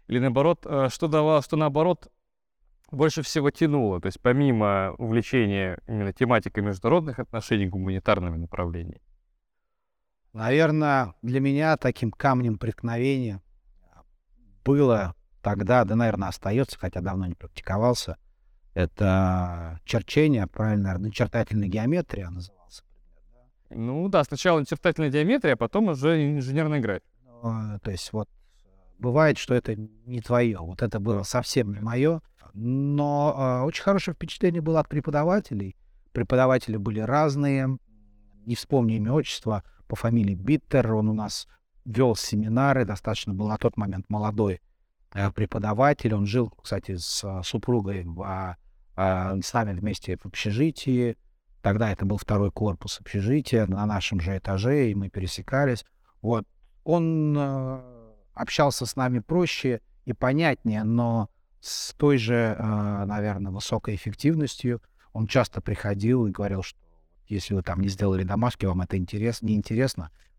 Или 0.09 0.19
наоборот, 0.19 0.67
э, 0.67 0.89
что 0.91 1.07
давало, 1.07 1.43
что 1.43 1.57
наоборот 1.57 2.11
больше 2.91 3.23
всего 3.23 3.51
тянуло? 3.51 4.01
То 4.01 4.07
есть 4.07 4.21
помимо 4.21 4.95
увлечения 4.99 5.79
именно 5.87 6.13
тематикой 6.13 6.63
международных 6.63 7.19
отношений, 7.19 7.67
гуманитарными 7.67 8.37
направлениями? 8.37 9.01
Наверное, 10.33 11.15
для 11.23 11.41
меня 11.41 11.77
таким 11.77 12.13
камнем 12.13 12.59
преткновения 12.59 13.43
было 14.65 15.15
тогда, 15.43 15.85
да, 15.85 15.97
наверное, 15.97 16.29
остается, 16.29 16.79
хотя 16.79 17.01
давно 17.01 17.27
не 17.27 17.35
практиковался, 17.35 18.17
это 18.75 19.81
черчение, 19.85 20.47
правильно, 20.47 20.85
наверное, 20.85 21.07
начертательная 21.07 21.69
геометрия 21.69 22.31
назывался. 22.31 22.85
Ну 23.71 24.09
да, 24.09 24.23
сначала 24.25 24.61
начертательная 24.61 25.11
геометрия, 25.11 25.55
а 25.55 25.57
потом 25.57 25.89
уже 25.89 26.37
инженерная 26.37 26.81
графика. 26.81 27.07
Ну, 27.43 27.79
то 27.81 27.91
есть 27.91 28.13
вот 28.13 28.29
бывает, 29.01 29.39
что 29.39 29.55
это 29.55 29.77
не 29.77 30.21
твое. 30.21 30.59
Вот 30.59 30.83
это 30.83 31.01
было 31.01 31.23
совсем 31.23 31.73
не 31.73 31.81
мое. 31.81 32.21
Но 32.55 33.61
э, 33.63 33.67
очень 33.67 33.83
хорошее 33.83 34.15
впечатление 34.15 34.61
было 34.61 34.81
от 34.81 34.89
преподавателей. 34.89 35.77
Преподаватели 36.13 36.77
были 36.77 37.01
разные. 37.01 37.79
Не 38.47 38.55
вспомню 38.55 38.97
имя, 38.97 39.13
отчество 39.13 39.63
по 39.87 39.97
фамилии 39.97 40.35
Биттер. 40.35 40.95
Он 40.95 41.09
у 41.09 41.15
нас 41.15 41.47
вел 41.85 42.17
семинары, 42.17 42.85
достаточно 42.85 43.35
был 43.35 43.49
на 43.49 43.57
тот 43.57 43.77
момент 43.77 44.07
молодой 44.09 44.61
Э, 45.13 45.31
преподаватель. 45.33 46.15
Он 46.15 46.27
жил, 46.27 46.51
кстати, 46.63 46.97
с 46.97 47.25
а, 47.25 47.43
супругой 47.43 48.05
в, 48.05 48.23
а, 48.97 49.37
с 49.43 49.53
нами 49.53 49.79
вместе 49.79 50.17
в 50.17 50.27
общежитии. 50.27 51.17
Тогда 51.63 51.91
это 51.91 52.05
был 52.05 52.17
второй 52.17 52.53
корпус 52.53 53.01
общежития 53.01 53.67
на 53.67 53.85
нашем 53.87 54.21
же 54.21 54.39
этаже, 54.39 54.91
и 54.91 54.95
мы 54.95 55.11
пересекались. 55.11 55.85
Вот. 56.23 56.47
Он 56.85 57.37
э, 57.37 58.00
общался 58.35 58.87
с 58.87 58.97
нами 58.97 59.19
проще 59.19 59.81
и 60.05 60.13
понятнее, 60.13 60.85
но 60.85 61.29
с 61.61 61.93
той 61.95 62.19
же, 62.19 62.57
э, 62.59 63.05
наверное, 63.05 63.53
высокой 63.53 63.95
эффективностью. 63.95 64.81
Он 65.13 65.27
часто 65.27 65.61
приходил 65.61 66.27
и 66.27 66.31
говорил, 66.31 66.63
что 66.63 66.79
если 67.27 67.55
вы 67.55 67.63
там 67.63 67.81
не 67.81 67.89
сделали 67.89 68.25
домашки, 68.25 68.67
вам 68.67 68.81
это 68.81 68.97
интерес, 68.97 69.43
не 69.43 69.61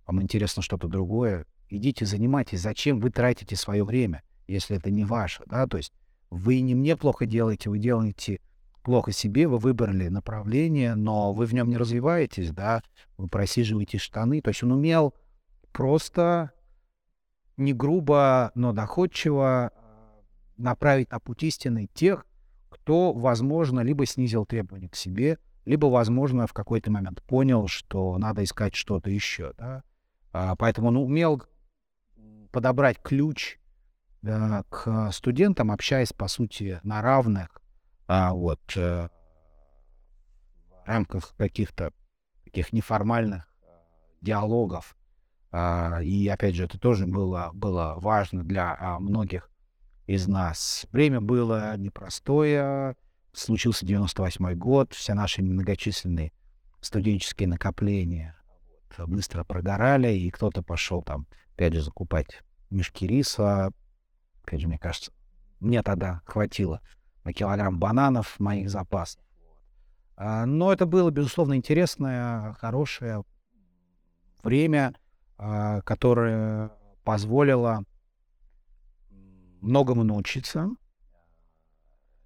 вам 0.08 0.22
интересно 0.22 0.62
что-то 0.62 0.88
другое, 0.88 1.46
идите 1.70 2.06
занимайтесь. 2.06 2.62
Зачем 2.62 3.00
вы 3.00 3.12
тратите 3.12 3.56
свое 3.56 3.84
время? 3.84 4.24
если 4.52 4.78
это 4.78 4.92
не 4.92 5.06
ваше, 5.06 5.44
да, 5.48 5.66
то 5.66 5.78
есть 5.78 5.94
вы 6.30 6.62
не 6.62 6.76
мне 6.76 6.96
плохо 6.96 7.26
делаете, 7.26 7.70
вы 7.70 7.80
делаете 7.80 8.40
плохо 8.84 9.12
себе, 9.12 9.48
вы 9.48 9.58
выбрали 9.58 10.08
направление, 10.08 10.96
но 10.96 11.34
вы 11.34 11.46
в 11.46 11.54
нем 11.54 11.70
не 11.70 11.78
развиваетесь, 11.78 12.52
да, 12.52 12.84
вы 13.18 13.28
просиживаете 13.28 13.98
штаны, 13.98 14.42
то 14.42 14.50
есть 14.50 14.64
он 14.64 14.72
умел 14.72 15.14
просто 15.72 16.52
не 17.58 17.74
грубо, 17.74 18.52
но 18.56 18.74
доходчиво 18.74 19.68
а, 19.68 19.72
направить 20.58 21.12
на 21.12 21.20
путь 21.20 21.44
истины 21.44 21.88
тех, 21.94 22.26
кто, 22.70 23.14
возможно, 23.14 23.82
либо 23.82 24.06
снизил 24.06 24.46
требования 24.46 24.90
к 24.90 24.96
себе, 24.96 25.38
либо, 25.66 25.86
возможно, 25.88 26.48
в 26.48 26.54
какой-то 26.54 26.92
момент 26.92 27.22
понял, 27.24 27.68
что 27.68 28.18
надо 28.18 28.44
искать 28.44 28.76
что-то 28.76 29.10
еще, 29.10 29.54
да. 29.58 29.84
А, 30.32 30.56
поэтому 30.56 30.88
он 30.88 30.98
умел 30.98 31.44
подобрать 32.52 33.02
ключ 33.02 33.60
э, 34.24 34.64
к 34.70 35.12
студентам, 35.12 35.72
общаясь, 35.72 36.14
по 36.14 36.28
сути, 36.28 36.80
на 36.84 37.02
равных, 37.02 37.62
а, 38.08 38.34
вот, 38.34 38.62
э, 38.76 39.10
в 40.70 40.88
рамках 40.88 41.36
каких-то 41.38 41.94
таких 42.44 42.74
неформальных 42.74 43.48
э, 43.62 43.68
диалогов. 44.22 44.96
А, 45.52 46.00
и, 46.02 46.28
опять 46.28 46.56
же, 46.56 46.66
это 46.66 46.80
тоже 46.80 47.06
было, 47.08 47.52
было 47.54 47.96
важно 47.98 48.44
для 48.44 48.76
а, 48.80 49.00
многих 49.00 49.50
из 50.08 50.28
нас. 50.28 50.86
Время 50.92 51.22
было 51.22 51.76
непростое, 51.78 52.96
случился 53.34 53.86
98 53.86 54.54
год, 54.56 54.94
все 54.94 55.14
наши 55.14 55.42
многочисленные 55.42 56.32
студенческие 56.80 57.48
накопления 57.48 58.36
быстро 59.08 59.44
прогорали, 59.44 60.14
и 60.14 60.30
кто-то 60.30 60.62
пошел 60.62 61.02
там, 61.02 61.26
опять 61.54 61.74
же, 61.74 61.82
закупать 61.82 62.44
мешки 62.70 63.08
риса. 63.08 63.72
Опять 64.44 64.62
же, 64.62 64.68
мне 64.68 64.78
кажется, 64.78 65.12
мне 65.60 65.82
тогда 65.84 66.22
хватило 66.26 66.82
на 67.24 67.34
килограмм 67.34 67.80
бананов 67.80 68.40
моих 68.40 68.70
запасов. 68.70 69.22
А, 70.16 70.46
но 70.46 70.74
это 70.74 70.86
было, 70.86 71.10
безусловно, 71.10 71.56
интересное, 71.56 72.54
хорошее 72.54 73.24
время, 74.44 74.94
а, 75.44 75.82
которое 75.82 76.72
позволило 77.04 77.84
многому 79.60 80.04
научиться. 80.04 80.70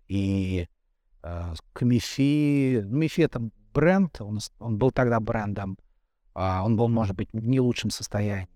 И 0.10 0.68
э, 1.24 1.54
к 1.72 1.82
МИФИ... 1.82 2.84
МИФИ— 2.84 3.22
это 3.24 3.50
бренд, 3.74 4.20
он, 4.20 4.40
он 4.60 4.78
был 4.78 4.92
тогда 4.92 5.22
брендом. 5.22 5.78
А 6.34 6.66
он 6.66 6.76
был, 6.76 6.90
может 6.90 7.16
быть, 7.16 7.30
в 7.32 7.48
не 7.48 7.62
лучшем 7.62 7.90
состоянии. 7.90 8.50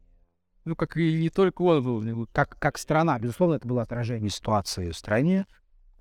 Ну, 0.65 0.75
как 0.75 0.97
и 0.97 1.21
не 1.21 1.29
только 1.29 1.61
он 1.61 1.81
был. 1.81 2.01
Не 2.01 2.25
как, 2.33 2.59
как 2.59 2.77
страна. 2.77 3.17
Безусловно, 3.17 3.55
это 3.55 3.67
было 3.67 3.83
отражение 3.83 4.29
ситуации 4.29 4.91
в 4.91 4.97
стране. 4.97 5.45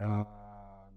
А, 0.00 0.88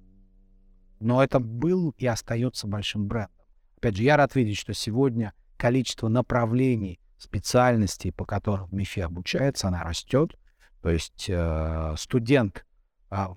но 1.00 1.24
это 1.24 1.40
был 1.40 1.94
и 2.00 2.08
остается 2.08 2.66
большим 2.66 3.08
брендом. 3.08 3.36
Опять 3.78 3.98
же, 3.98 4.04
я 4.04 4.18
рад 4.18 4.34
видеть, 4.34 4.58
что 4.58 4.74
сегодня 4.74 5.34
количество 5.58 6.08
направлений, 6.08 7.00
специальностей, 7.22 8.12
по 8.12 8.26
которым 8.26 8.68
в 8.68 8.74
МИФИ 8.74 9.02
обучается, 9.02 9.68
она 9.68 9.84
растет. 9.84 10.36
То 10.82 10.90
есть 10.90 11.28
э, 11.30 11.96
студент, 11.98 12.66
э, 13.12 13.28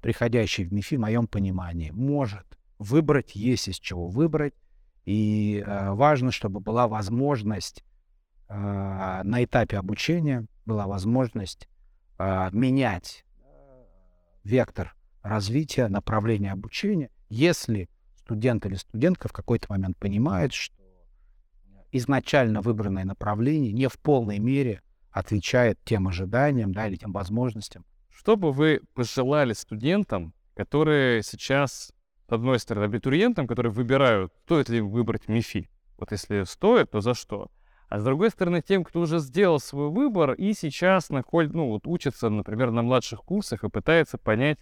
приходящий 0.00 0.64
в 0.64 0.72
МИФИ, 0.72 0.96
в 0.96 1.00
моем 1.00 1.26
понимании, 1.26 1.90
может 1.90 2.46
выбрать, 2.78 3.36
есть 3.36 3.68
из 3.68 3.78
чего 3.78 4.08
выбрать. 4.08 4.54
И 5.04 5.62
э, 5.64 5.90
важно, 5.92 6.32
чтобы 6.32 6.60
была 6.60 6.88
возможность 6.88 7.84
э, 8.48 8.54
на 8.54 9.44
этапе 9.44 9.78
обучения, 9.78 10.46
была 10.64 10.86
возможность 10.86 11.68
менять 12.18 13.26
вектор 14.42 14.96
развития, 15.22 15.88
направления 15.88 16.52
обучения, 16.52 17.10
если 17.28 17.90
студент 18.16 18.64
или 18.64 18.76
студентка 18.76 19.28
в 19.28 19.32
какой-то 19.34 19.66
момент 19.68 19.98
понимает, 19.98 20.54
что 20.54 20.74
изначально 21.96 22.60
выбранное 22.60 23.04
направление 23.04 23.72
не 23.72 23.88
в 23.88 23.98
полной 23.98 24.38
мере 24.38 24.82
отвечает 25.10 25.78
тем 25.84 26.08
ожиданиям, 26.08 26.72
да, 26.72 26.88
или 26.88 26.96
тем 26.96 27.12
возможностям. 27.12 27.84
Что 28.10 28.36
бы 28.36 28.52
вы 28.52 28.80
пожелали 28.94 29.52
студентам, 29.52 30.34
которые 30.54 31.22
сейчас, 31.22 31.92
с 32.28 32.32
одной 32.32 32.58
стороны, 32.58 32.84
абитуриентам, 32.84 33.46
которые 33.46 33.72
выбирают, 33.72 34.32
стоит 34.44 34.68
ли 34.68 34.80
выбрать 34.80 35.28
МИФИ? 35.28 35.70
Вот 35.98 36.12
если 36.12 36.44
стоит, 36.44 36.90
то 36.90 37.00
за 37.00 37.14
что? 37.14 37.50
А 37.88 38.00
с 38.00 38.04
другой 38.04 38.30
стороны, 38.30 38.62
тем, 38.62 38.84
кто 38.84 39.00
уже 39.00 39.18
сделал 39.20 39.60
свой 39.60 39.90
выбор 39.90 40.32
и 40.32 40.52
сейчас 40.54 41.10
находит, 41.10 41.54
ну, 41.54 41.68
вот 41.68 41.86
учится, 41.86 42.28
например, 42.28 42.70
на 42.70 42.82
младших 42.82 43.20
курсах 43.20 43.64
и 43.64 43.70
пытается 43.70 44.18
понять, 44.18 44.58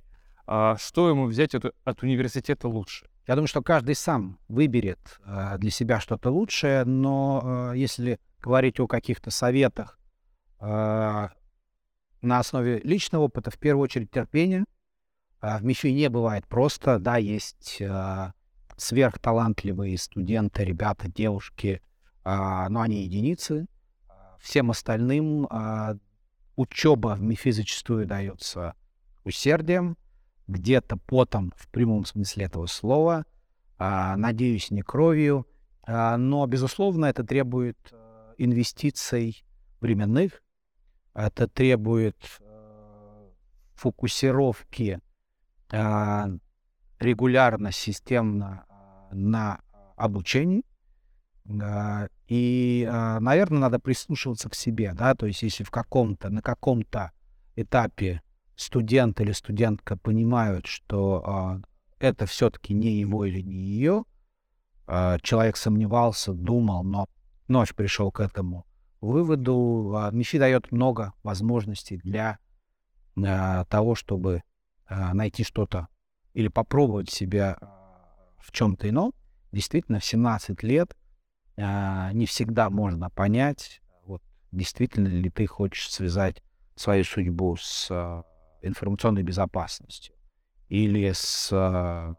а, 0.47 0.77
что 0.77 1.09
ему 1.09 1.25
взять 1.25 1.55
от, 1.55 1.75
от 1.85 2.03
университета 2.03 2.69
лучше. 2.69 3.07
Я 3.27 3.37
думаю, 3.37 3.49
что 3.49 3.63
каждый 3.63 3.95
сам 3.95 4.39
выберет 4.49 5.19
э, 5.25 5.57
для 5.59 5.71
себя 5.71 5.99
что-то 5.99 6.31
лучшее, 6.31 6.85
но 6.85 7.71
э, 7.73 7.79
если 7.79 8.21
говорить 8.41 8.79
о 8.81 8.87
каких-то 8.87 9.31
советах 9.31 9.99
э, 10.61 11.29
на 12.21 12.39
основе 12.39 12.81
личного 12.81 13.23
опыта, 13.25 13.51
в 13.51 13.59
первую 13.59 13.85
очередь 13.85 14.11
терпение. 14.11 14.65
Э, 15.41 15.57
в 15.57 15.65
МИФИ 15.65 15.87
не 15.87 16.11
бывает 16.11 16.47
просто, 16.47 16.99
да, 16.99 17.17
есть 17.17 17.79
э, 17.81 18.33
сверхталантливые 18.77 19.97
студенты, 19.97 20.65
ребята, 20.65 21.09
девушки, 21.09 21.81
э, 22.25 22.69
но 22.69 22.83
они 22.83 23.05
единицы. 23.05 23.67
Всем 24.39 24.71
остальным 24.71 25.47
э, 25.47 25.97
учеба 26.57 27.15
в 27.15 27.23
МИФИ 27.23 27.53
зачастую 27.53 28.07
дается 28.07 28.75
усердием, 29.25 29.97
где-то 30.47 30.97
потом 30.97 31.53
в 31.57 31.69
прямом 31.69 32.05
смысле 32.05 32.47
этого 32.47 32.67
слова, 32.67 33.25
а, 33.79 34.17
надеюсь, 34.17 34.71
не 34.71 34.83
кровью, 34.83 35.47
а, 35.87 36.17
но, 36.17 36.47
безусловно, 36.47 37.07
это 37.07 37.25
требует 37.25 37.77
а, 37.93 38.35
инвестиций 38.39 39.45
временных, 39.81 40.43
это 41.15 41.47
требует 41.47 42.17
а, 42.41 43.29
фокусировки 43.75 45.01
а, 45.71 46.29
регулярно, 46.99 47.73
системно 47.73 48.65
на 49.13 49.61
обучении. 49.97 50.65
И, 52.27 52.89
наверное, 53.21 53.59
надо 53.59 53.79
прислушиваться 53.79 54.49
к 54.49 54.55
себе, 54.55 54.95
да, 54.95 55.15
то 55.15 55.27
есть 55.27 55.43
если 55.43 55.63
в 55.63 55.71
каком-то, 55.71 56.31
на 56.31 56.41
каком-то 56.41 57.13
этапе 57.55 58.23
студент 58.57 59.21
или 59.21 59.33
студентка 59.33 59.97
понимают, 59.97 60.67
что 60.67 61.23
а, 61.27 61.61
это 61.99 62.27
все-таки 62.27 62.75
не 62.75 62.93
его 62.93 63.25
или 63.25 63.41
не 63.41 63.57
ее, 63.57 64.05
а, 64.87 65.19
человек 65.21 65.57
сомневался, 65.57 66.33
думал, 66.33 66.85
но 66.85 67.09
ночь 67.49 67.75
пришел 67.75 68.13
к 68.13 68.21
этому 68.21 68.67
выводу. 69.01 69.95
А, 69.97 70.11
МИФИ 70.11 70.39
дает 70.39 70.73
много 70.73 71.13
возможностей 71.23 71.99
для 71.99 72.39
того, 73.17 73.95
чтобы 73.95 74.43
найти 74.89 75.45
что-то 75.45 75.87
или 76.33 76.49
попробовать 76.49 77.11
себя 77.11 77.57
в 78.41 78.51
чем-то 78.51 78.89
ином. 78.89 79.15
Действительно, 79.53 80.01
в 80.01 80.05
17 80.05 80.65
лет 80.65 80.97
не 81.57 82.27
всегда 82.27 82.71
можно 82.71 83.11
понять, 83.11 83.83
вот, 84.05 84.21
действительно 84.51 85.07
ли 85.07 85.31
ты 85.31 85.47
хочешь 85.47 85.93
связать 85.93 86.43
свою 86.75 87.05
судьбу 87.05 87.57
с 87.57 88.25
информационной 88.65 89.23
безопасностью 89.23 90.15
или 90.69 91.13
с 91.13 91.51
э, 91.53 92.15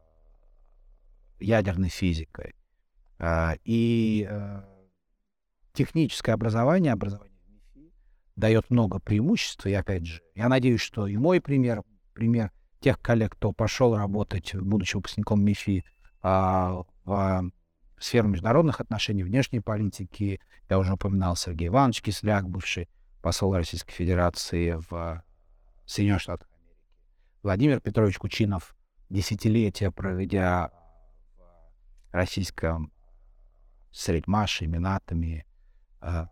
ядерной 1.39 1.89
физикой. 1.89 2.55
Э, 3.19 3.55
и 3.63 4.27
э, 4.29 4.61
техническое 5.73 6.33
образование, 6.33 6.93
образование 6.93 7.37
МИФИ 7.47 7.91
дает 8.35 8.69
много 8.69 8.99
преимуществ. 8.99 9.65
И 9.65 9.73
опять 9.73 10.05
же, 10.05 10.21
я 10.35 10.47
надеюсь, 10.47 10.81
что 10.81 11.07
и 11.07 11.17
мой 11.17 11.41
пример, 11.41 11.83
пример 12.13 12.51
тех 12.79 13.01
коллег, 13.01 13.33
кто 13.33 13.51
пошел 13.51 13.95
работать, 13.95 14.55
будучи 14.55 14.95
выпускником 14.95 15.43
МИФИ, 15.43 15.83
в 16.21 17.51
сферу 17.99 18.27
международных 18.29 18.81
отношений, 18.81 19.23
внешней 19.23 19.59
политики. 19.59 20.39
Я 20.69 20.79
уже 20.79 20.93
упоминал 20.93 21.35
Сергей 21.35 21.67
Иванович 21.67 22.01
Кисляк, 22.01 22.49
бывший 22.49 22.89
посол 23.21 23.55
Российской 23.55 23.93
Федерации 23.93 24.79
в 24.89 25.23
Соединенных 25.85 26.21
Штатах 26.21 26.47
Америки. 26.51 26.79
Владимир 27.43 27.79
Петрович 27.79 28.17
Кучинов, 28.17 28.75
десятилетия 29.09 29.91
проведя 29.91 30.71
в 32.11 32.13
российском 32.13 32.91
Средмаше, 33.91 34.67
Минатами, 34.67 35.45
э, 36.01 36.25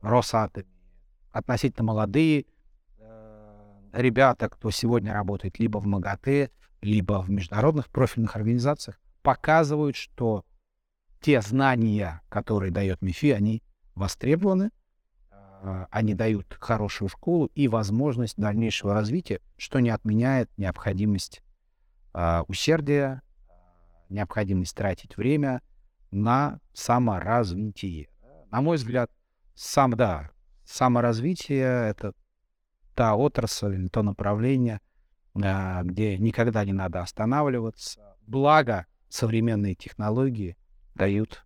Росатами, 0.00 0.66
относительно 1.30 1.84
молодые 1.84 2.46
э, 2.98 3.90
ребята, 3.92 4.48
кто 4.48 4.70
сегодня 4.70 5.12
работает 5.12 5.58
либо 5.58 5.78
в 5.78 5.86
МАГАТЭ, 5.86 6.50
либо 6.82 7.22
в 7.22 7.30
международных 7.30 7.88
профильных 7.88 8.36
организациях, 8.36 9.00
показывают, 9.22 9.96
что 9.96 10.44
те 11.20 11.40
знания, 11.40 12.20
которые 12.28 12.70
дает 12.70 13.00
МИФИ, 13.00 13.30
они 13.30 13.62
востребованы, 13.94 14.70
они 15.90 16.14
дают 16.14 16.56
хорошую 16.60 17.08
школу 17.08 17.46
и 17.54 17.68
возможность 17.68 18.36
дальнейшего 18.36 18.92
развития, 18.92 19.40
что 19.56 19.80
не 19.80 19.88
отменяет 19.88 20.50
необходимость 20.58 21.42
а, 22.12 22.44
усердия, 22.48 23.22
необходимость 24.10 24.76
тратить 24.76 25.16
время 25.16 25.62
на 26.10 26.60
саморазвитие. 26.74 28.10
На 28.50 28.60
мой 28.60 28.76
взгляд, 28.76 29.10
сам, 29.54 29.92
да, 29.92 30.30
саморазвитие— 30.64 31.64
это 31.88 32.12
та 32.94 33.16
отрасль 33.16 33.74
или 33.74 33.88
то 33.88 34.02
направление, 34.02 34.80
а, 35.42 35.82
где 35.82 36.18
никогда 36.18 36.64
не 36.64 36.74
надо 36.74 37.00
останавливаться. 37.00 38.16
Благо, 38.26 38.86
современные 39.08 39.74
технологии 39.74 40.56
дают 40.94 41.44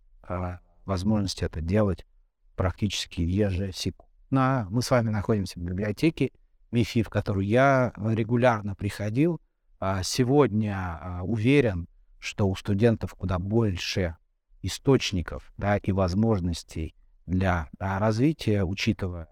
возможность 0.85 1.41
это 1.41 1.61
делать 1.61 2.05
практически 2.55 3.21
ежесекундно 3.21 4.08
на, 4.31 4.67
мы 4.69 4.81
с 4.81 4.91
вами 4.91 5.09
находимся 5.09 5.59
в 5.59 5.63
библиотеке 5.63 6.31
МИФИ, 6.71 7.03
в 7.03 7.09
которую 7.09 7.45
я 7.45 7.93
регулярно 7.97 8.75
приходил. 8.75 9.41
А 9.79 10.03
сегодня 10.03 10.99
а, 11.01 11.23
уверен, 11.23 11.87
что 12.19 12.47
у 12.47 12.55
студентов 12.55 13.13
куда 13.15 13.39
больше 13.39 14.17
источников 14.61 15.51
да, 15.57 15.77
и 15.77 15.91
возможностей 15.91 16.95
для 17.25 17.69
развития, 17.79 18.63
учитывая 18.63 19.29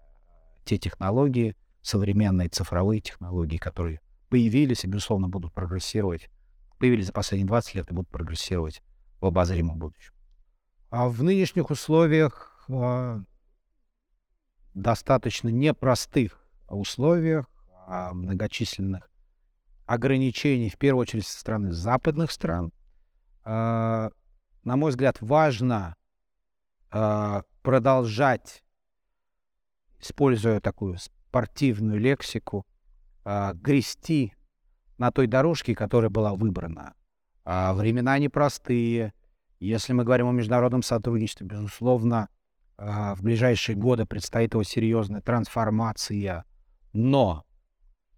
те 0.64 0.78
технологии, 0.78 1.56
современные 1.82 2.48
цифровые 2.48 3.00
технологии, 3.00 3.58
которые 3.58 4.00
появились 4.28 4.84
и, 4.84 4.88
безусловно, 4.88 5.28
будут 5.28 5.52
прогрессировать, 5.52 6.30
появились 6.78 7.06
за 7.06 7.12
последние 7.12 7.46
20 7.46 7.74
лет 7.74 7.90
и 7.90 7.94
будут 7.94 8.10
прогрессировать 8.10 8.82
в 9.20 9.26
обозримом 9.26 9.78
будущем. 9.78 10.12
А 10.90 11.08
в 11.08 11.22
нынешних 11.22 11.70
условиях, 11.70 12.64
а, 12.70 13.22
достаточно 14.82 15.48
непростых 15.48 16.46
условиях, 16.68 17.46
а, 17.86 18.12
многочисленных 18.12 19.10
ограничений, 19.86 20.70
в 20.70 20.76
первую 20.76 21.02
очередь 21.02 21.26
со 21.26 21.40
стороны 21.40 21.72
западных 21.72 22.30
стран, 22.30 22.72
а, 23.44 24.10
на 24.64 24.76
мой 24.76 24.90
взгляд, 24.90 25.16
важно 25.20 25.96
а, 26.90 27.42
продолжать, 27.62 28.62
используя 29.98 30.60
такую 30.60 30.98
спортивную 30.98 31.98
лексику, 31.98 32.66
а, 33.24 33.54
грести 33.54 34.34
на 34.98 35.10
той 35.10 35.26
дорожке, 35.26 35.74
которая 35.74 36.10
была 36.10 36.34
выбрана. 36.34 36.94
Времена 37.44 38.18
непростые. 38.18 39.14
Если 39.58 39.94
мы 39.94 40.04
говорим 40.04 40.28
о 40.28 40.32
международном 40.32 40.82
сотрудничестве, 40.82 41.46
безусловно, 41.46 42.28
в 42.78 43.22
ближайшие 43.22 43.76
годы 43.76 44.06
предстоит 44.06 44.54
его 44.54 44.62
серьезная 44.62 45.20
трансформация. 45.20 46.44
Но 46.92 47.44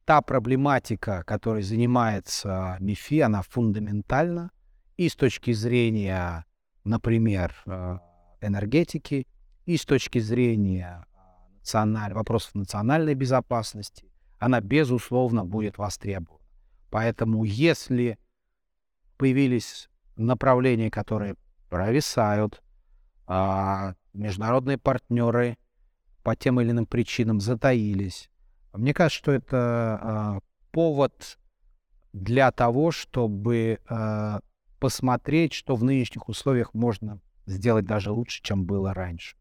та 0.04 0.22
проблематика, 0.22 1.24
которой 1.26 1.62
занимается 1.62 2.76
МИФИ, 2.80 3.20
она 3.20 3.42
фундаментальна 3.42 4.50
и 4.96 5.08
с 5.08 5.16
точки 5.16 5.52
зрения, 5.52 6.44
например, 6.84 7.54
а, 7.64 8.00
энергетики, 8.40 9.26
и 9.66 9.76
с 9.76 9.84
точки 9.84 10.18
зрения 10.18 11.06
националь... 11.60 12.12
вопросов 12.12 12.54
национальной 12.54 13.14
безопасности, 13.14 14.10
она, 14.38 14.60
безусловно, 14.60 15.44
будет 15.44 15.78
востребована. 15.78 16.44
Поэтому 16.90 17.44
если 17.44 18.18
появились 19.16 19.88
направления, 20.16 20.90
которые 20.90 21.36
провисают, 21.68 22.62
а 23.26 23.94
международные 24.12 24.78
партнеры 24.78 25.56
по 26.22 26.36
тем 26.36 26.60
или 26.60 26.70
иным 26.70 26.86
причинам 26.86 27.40
затаились, 27.40 28.30
мне 28.72 28.94
кажется, 28.94 29.18
что 29.18 29.32
это 29.32 29.56
а, 29.56 30.38
повод 30.70 31.38
для 32.12 32.50
того, 32.52 32.90
чтобы 32.90 33.80
а, 33.88 34.40
посмотреть, 34.78 35.52
что 35.52 35.76
в 35.76 35.84
нынешних 35.84 36.28
условиях 36.28 36.74
можно 36.74 37.20
сделать 37.46 37.84
даже 37.84 38.10
лучше, 38.10 38.42
чем 38.42 38.64
было 38.64 38.94
раньше. 38.94 39.36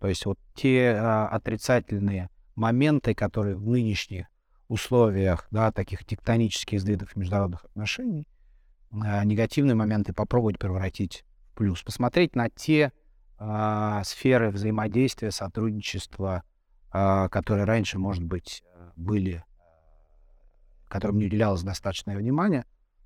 То 0.00 0.08
есть 0.08 0.26
вот 0.26 0.38
те 0.54 0.96
а, 0.96 1.28
отрицательные 1.28 2.28
моменты, 2.54 3.14
которые 3.14 3.56
в 3.56 3.66
нынешних 3.66 4.26
условиях, 4.68 5.46
да, 5.50 5.70
таких 5.70 6.04
тектонических 6.04 6.80
сдвигов 6.80 7.14
международных 7.14 7.64
отношений, 7.64 8.26
а, 8.90 9.24
негативные 9.24 9.74
моменты 9.74 10.12
попробовать 10.12 10.58
превратить 10.58 11.24
в 11.46 11.56
плюс. 11.56 11.82
Посмотреть 11.82 12.34
на 12.34 12.50
те 12.50 12.92
а, 13.44 14.04
сферы 14.04 14.50
взаимодействия, 14.50 15.32
сотрудничества, 15.32 16.44
а, 16.90 17.28
которые 17.28 17.64
раньше, 17.64 17.98
может 17.98 18.22
быть, 18.22 18.62
были, 18.94 19.44
которым 20.88 21.18
не 21.18 21.26
уделялось 21.26 21.62
достаточное 21.62 22.16
внимание. 22.16 22.64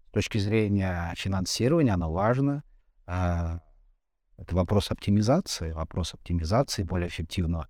С 0.08 0.12
точки 0.12 0.36
зрения 0.36 1.14
финансирования 1.16 1.92
оно 1.92 2.12
важно. 2.12 2.62
А, 3.06 3.60
это 4.36 4.54
вопрос 4.54 4.90
оптимизации, 4.90 5.72
вопрос 5.72 6.12
оптимизации, 6.12 6.82
более 6.82 7.08
эффективного 7.08 7.68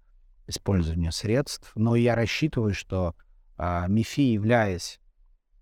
использования 0.48 1.12
средств. 1.12 1.70
Но 1.76 1.94
я 1.94 2.16
рассчитываю, 2.16 2.74
что 2.74 3.14
а, 3.56 3.86
МИФИ, 3.86 4.32
являясь 4.32 4.98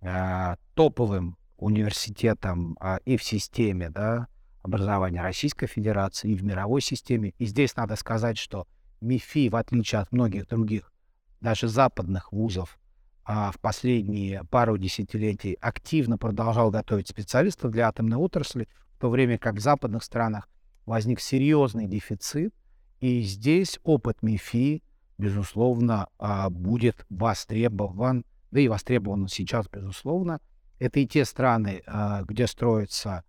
а, 0.00 0.57
топовым 0.74 1.36
университетом 1.59 2.78
а, 2.80 2.96
и 3.05 3.18
в 3.18 3.22
системе 3.22 3.90
да, 3.90 4.28
образования 4.64 5.22
Российской 5.22 5.66
Федерации, 5.66 6.32
и 6.32 6.34
в 6.34 6.42
мировой 6.42 6.80
системе, 6.80 7.34
и 7.38 7.44
здесь 7.44 7.76
надо 7.76 7.94
сказать, 7.96 8.38
что 8.38 8.66
МИФИ, 9.00 9.50
в 9.50 9.56
отличие 9.56 10.00
от 10.00 10.10
многих 10.10 10.48
других, 10.48 10.92
даже 11.40 11.68
западных 11.68 12.32
вузов, 12.32 12.78
а, 13.24 13.52
в 13.52 13.60
последние 13.60 14.42
пару 14.44 14.78
десятилетий 14.78 15.56
активно 15.60 16.18
продолжал 16.18 16.70
готовить 16.70 17.08
специалистов 17.08 17.70
для 17.70 17.88
атомной 17.88 18.16
отрасли, 18.16 18.68
в 18.96 18.98
то 18.98 19.10
время 19.10 19.38
как 19.38 19.56
в 19.56 19.60
западных 19.60 20.02
странах 20.02 20.48
возник 20.86 21.20
серьезный 21.20 21.86
дефицит, 21.86 22.54
и 23.00 23.20
здесь 23.20 23.78
опыт 23.84 24.22
МИФИ 24.22 24.82
безусловно, 25.18 26.08
а, 26.18 26.50
будет 26.50 27.04
востребован, 27.08 28.24
да 28.50 28.60
и 28.60 28.68
востребован 28.68 29.28
сейчас, 29.28 29.68
безусловно. 29.68 30.40
Это 30.78 31.00
и 31.00 31.06
те 31.06 31.24
страны, 31.24 31.82
а, 31.86 32.22
где 32.22 32.46
строятся 32.46 33.24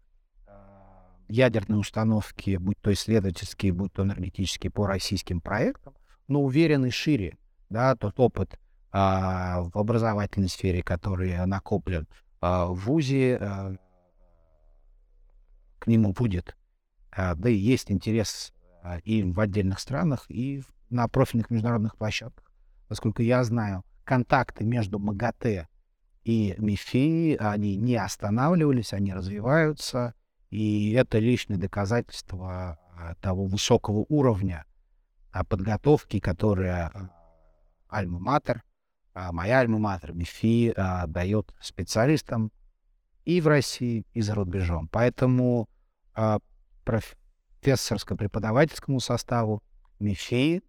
ядерные 1.27 1.79
установки, 1.79 2.57
будь 2.57 2.79
то 2.81 2.91
исследовательские, 2.93 3.73
будь 3.73 3.93
то 3.93 4.03
энергетические, 4.03 4.71
по 4.71 4.87
российским 4.87 5.41
проектам, 5.41 5.93
но 6.27 6.41
уверены 6.41 6.91
шире, 6.91 7.37
да, 7.69 7.95
тот 7.95 8.19
опыт 8.19 8.59
в 8.91 9.71
образовательной 9.73 10.49
сфере, 10.49 10.81
который 10.81 11.45
накоплен 11.45 12.07
в 12.41 12.73
ВУЗе, 12.73 13.77
к 15.79 15.87
нему 15.87 16.13
будет. 16.13 16.55
Да 17.11 17.49
и 17.49 17.55
есть 17.55 17.91
интерес 17.91 18.53
и 19.03 19.23
в 19.23 19.39
отдельных 19.39 19.79
странах, 19.79 20.25
и 20.29 20.63
на 20.89 21.07
профильных 21.07 21.49
международных 21.49 21.97
площадках. 21.97 22.45
Поскольку 22.87 23.21
я 23.21 23.43
знаю, 23.43 23.83
контакты 24.03 24.63
между 24.63 24.99
МАГАТЭ 24.99 25.67
и 26.23 26.55
МИФИ, 26.57 27.37
они 27.39 27.75
не 27.77 27.95
останавливались, 27.95 28.93
они 28.93 29.13
развиваются, 29.13 30.13
и 30.49 30.93
это 30.93 31.19
личное 31.19 31.57
доказательство 31.57 32.79
а, 32.95 33.13
того 33.15 33.45
высокого 33.45 34.05
уровня 34.09 34.65
а, 35.31 35.43
подготовки, 35.43 36.19
которая 36.19 36.87
а, 36.87 37.09
Альма-Матер, 38.01 38.61
моя 39.31 39.63
Альма-Матер, 39.63 40.13
МИФИ 40.13 40.73
дает 41.07 41.55
специалистам 41.61 42.51
и 43.23 43.41
в 43.41 43.47
России, 43.47 44.05
и 44.13 44.21
за 44.21 44.35
рубежом. 44.35 44.89
Поэтому 44.89 45.69
профессорско-преподавательскому 46.83 48.99
составу 48.99 49.63
МИФИ 49.99 50.61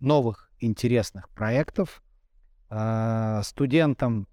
новых 0.00 0.50
интересных 0.60 1.28
проектов, 1.28 2.02
студентам 3.42 4.26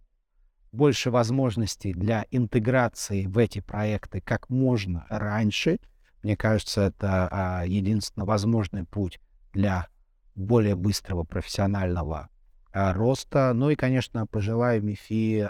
больше 0.72 1.12
возможностей 1.12 1.94
для 1.94 2.26
интеграции 2.32 3.26
в 3.26 3.38
эти 3.38 3.60
проекты 3.60 4.22
как 4.22 4.50
можно 4.50 5.06
раньше. 5.10 5.80
Мне 6.24 6.36
кажется, 6.36 6.82
это 6.82 7.28
а, 7.32 7.66
единственно 7.66 8.26
возможный 8.26 8.84
путь 8.84 9.20
для 9.54 9.88
более 10.36 10.76
быстрого 10.76 11.24
профессионального 11.24 12.30
роста. 12.74 13.54
Ну 13.54 13.70
и, 13.72 13.76
конечно, 13.76 14.28
пожелаю 14.28 14.84
МИФИ 14.84 15.50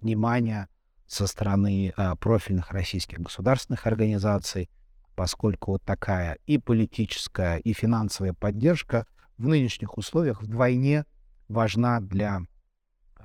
внимания 0.00 0.68
со 1.06 1.26
стороны 1.26 1.92
профильных 2.20 2.70
российских 2.70 3.18
государственных 3.18 3.86
организаций, 3.86 4.70
поскольку 5.16 5.72
вот 5.72 5.82
такая 5.82 6.38
и 6.46 6.58
политическая, 6.58 7.56
и 7.56 7.72
финансовая 7.72 8.32
поддержка 8.32 9.06
в 9.36 9.48
нынешних 9.48 9.98
условиях 9.98 10.42
вдвойне 10.42 11.04
важна 11.48 12.00
для 12.00 12.36
а, 12.36 12.42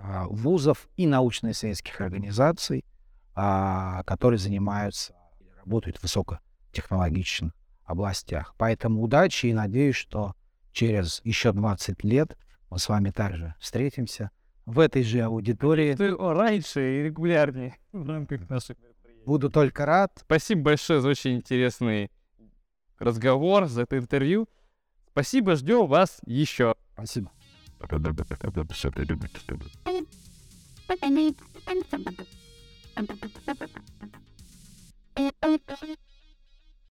вузов 0.01 0.87
и 0.97 1.07
научно-исследовательских 1.07 2.01
организаций, 2.01 2.85
а, 3.33 4.03
которые 4.03 4.37
занимаются 4.37 5.13
работают 5.65 5.97
в 5.97 6.03
высокотехнологичных 6.03 7.51
областях. 7.83 8.55
Поэтому 8.57 9.01
удачи 9.01 9.47
и 9.47 9.53
надеюсь, 9.53 9.95
что 9.95 10.35
через 10.71 11.21
еще 11.23 11.51
20 11.51 12.03
лет 12.03 12.37
мы 12.69 12.79
с 12.79 12.87
вами 12.89 13.11
также 13.11 13.55
встретимся 13.59 14.31
в 14.65 14.79
этой 14.79 15.03
же 15.03 15.21
аудитории. 15.21 15.95
Раньше 16.33 16.99
и 16.99 17.03
регулярнее 17.03 17.77
в 17.91 18.07
рамках 18.07 18.49
наших 18.49 18.77
Буду 19.25 19.49
только 19.49 19.87
рад. 19.87 20.11
Спасибо 20.21 20.61
большое 20.61 21.01
за 21.01 21.09
очень 21.09 21.37
интересный 21.37 22.11
разговор, 22.99 23.65
за 23.65 23.81
это 23.81 23.97
интервью. 23.97 24.47
Спасибо, 25.11 25.55
ждем 25.55 25.87
вас 25.87 26.19
еще. 26.27 26.75
Спасибо. 26.93 27.31
Thank 30.87 31.35
you. 35.81 36.14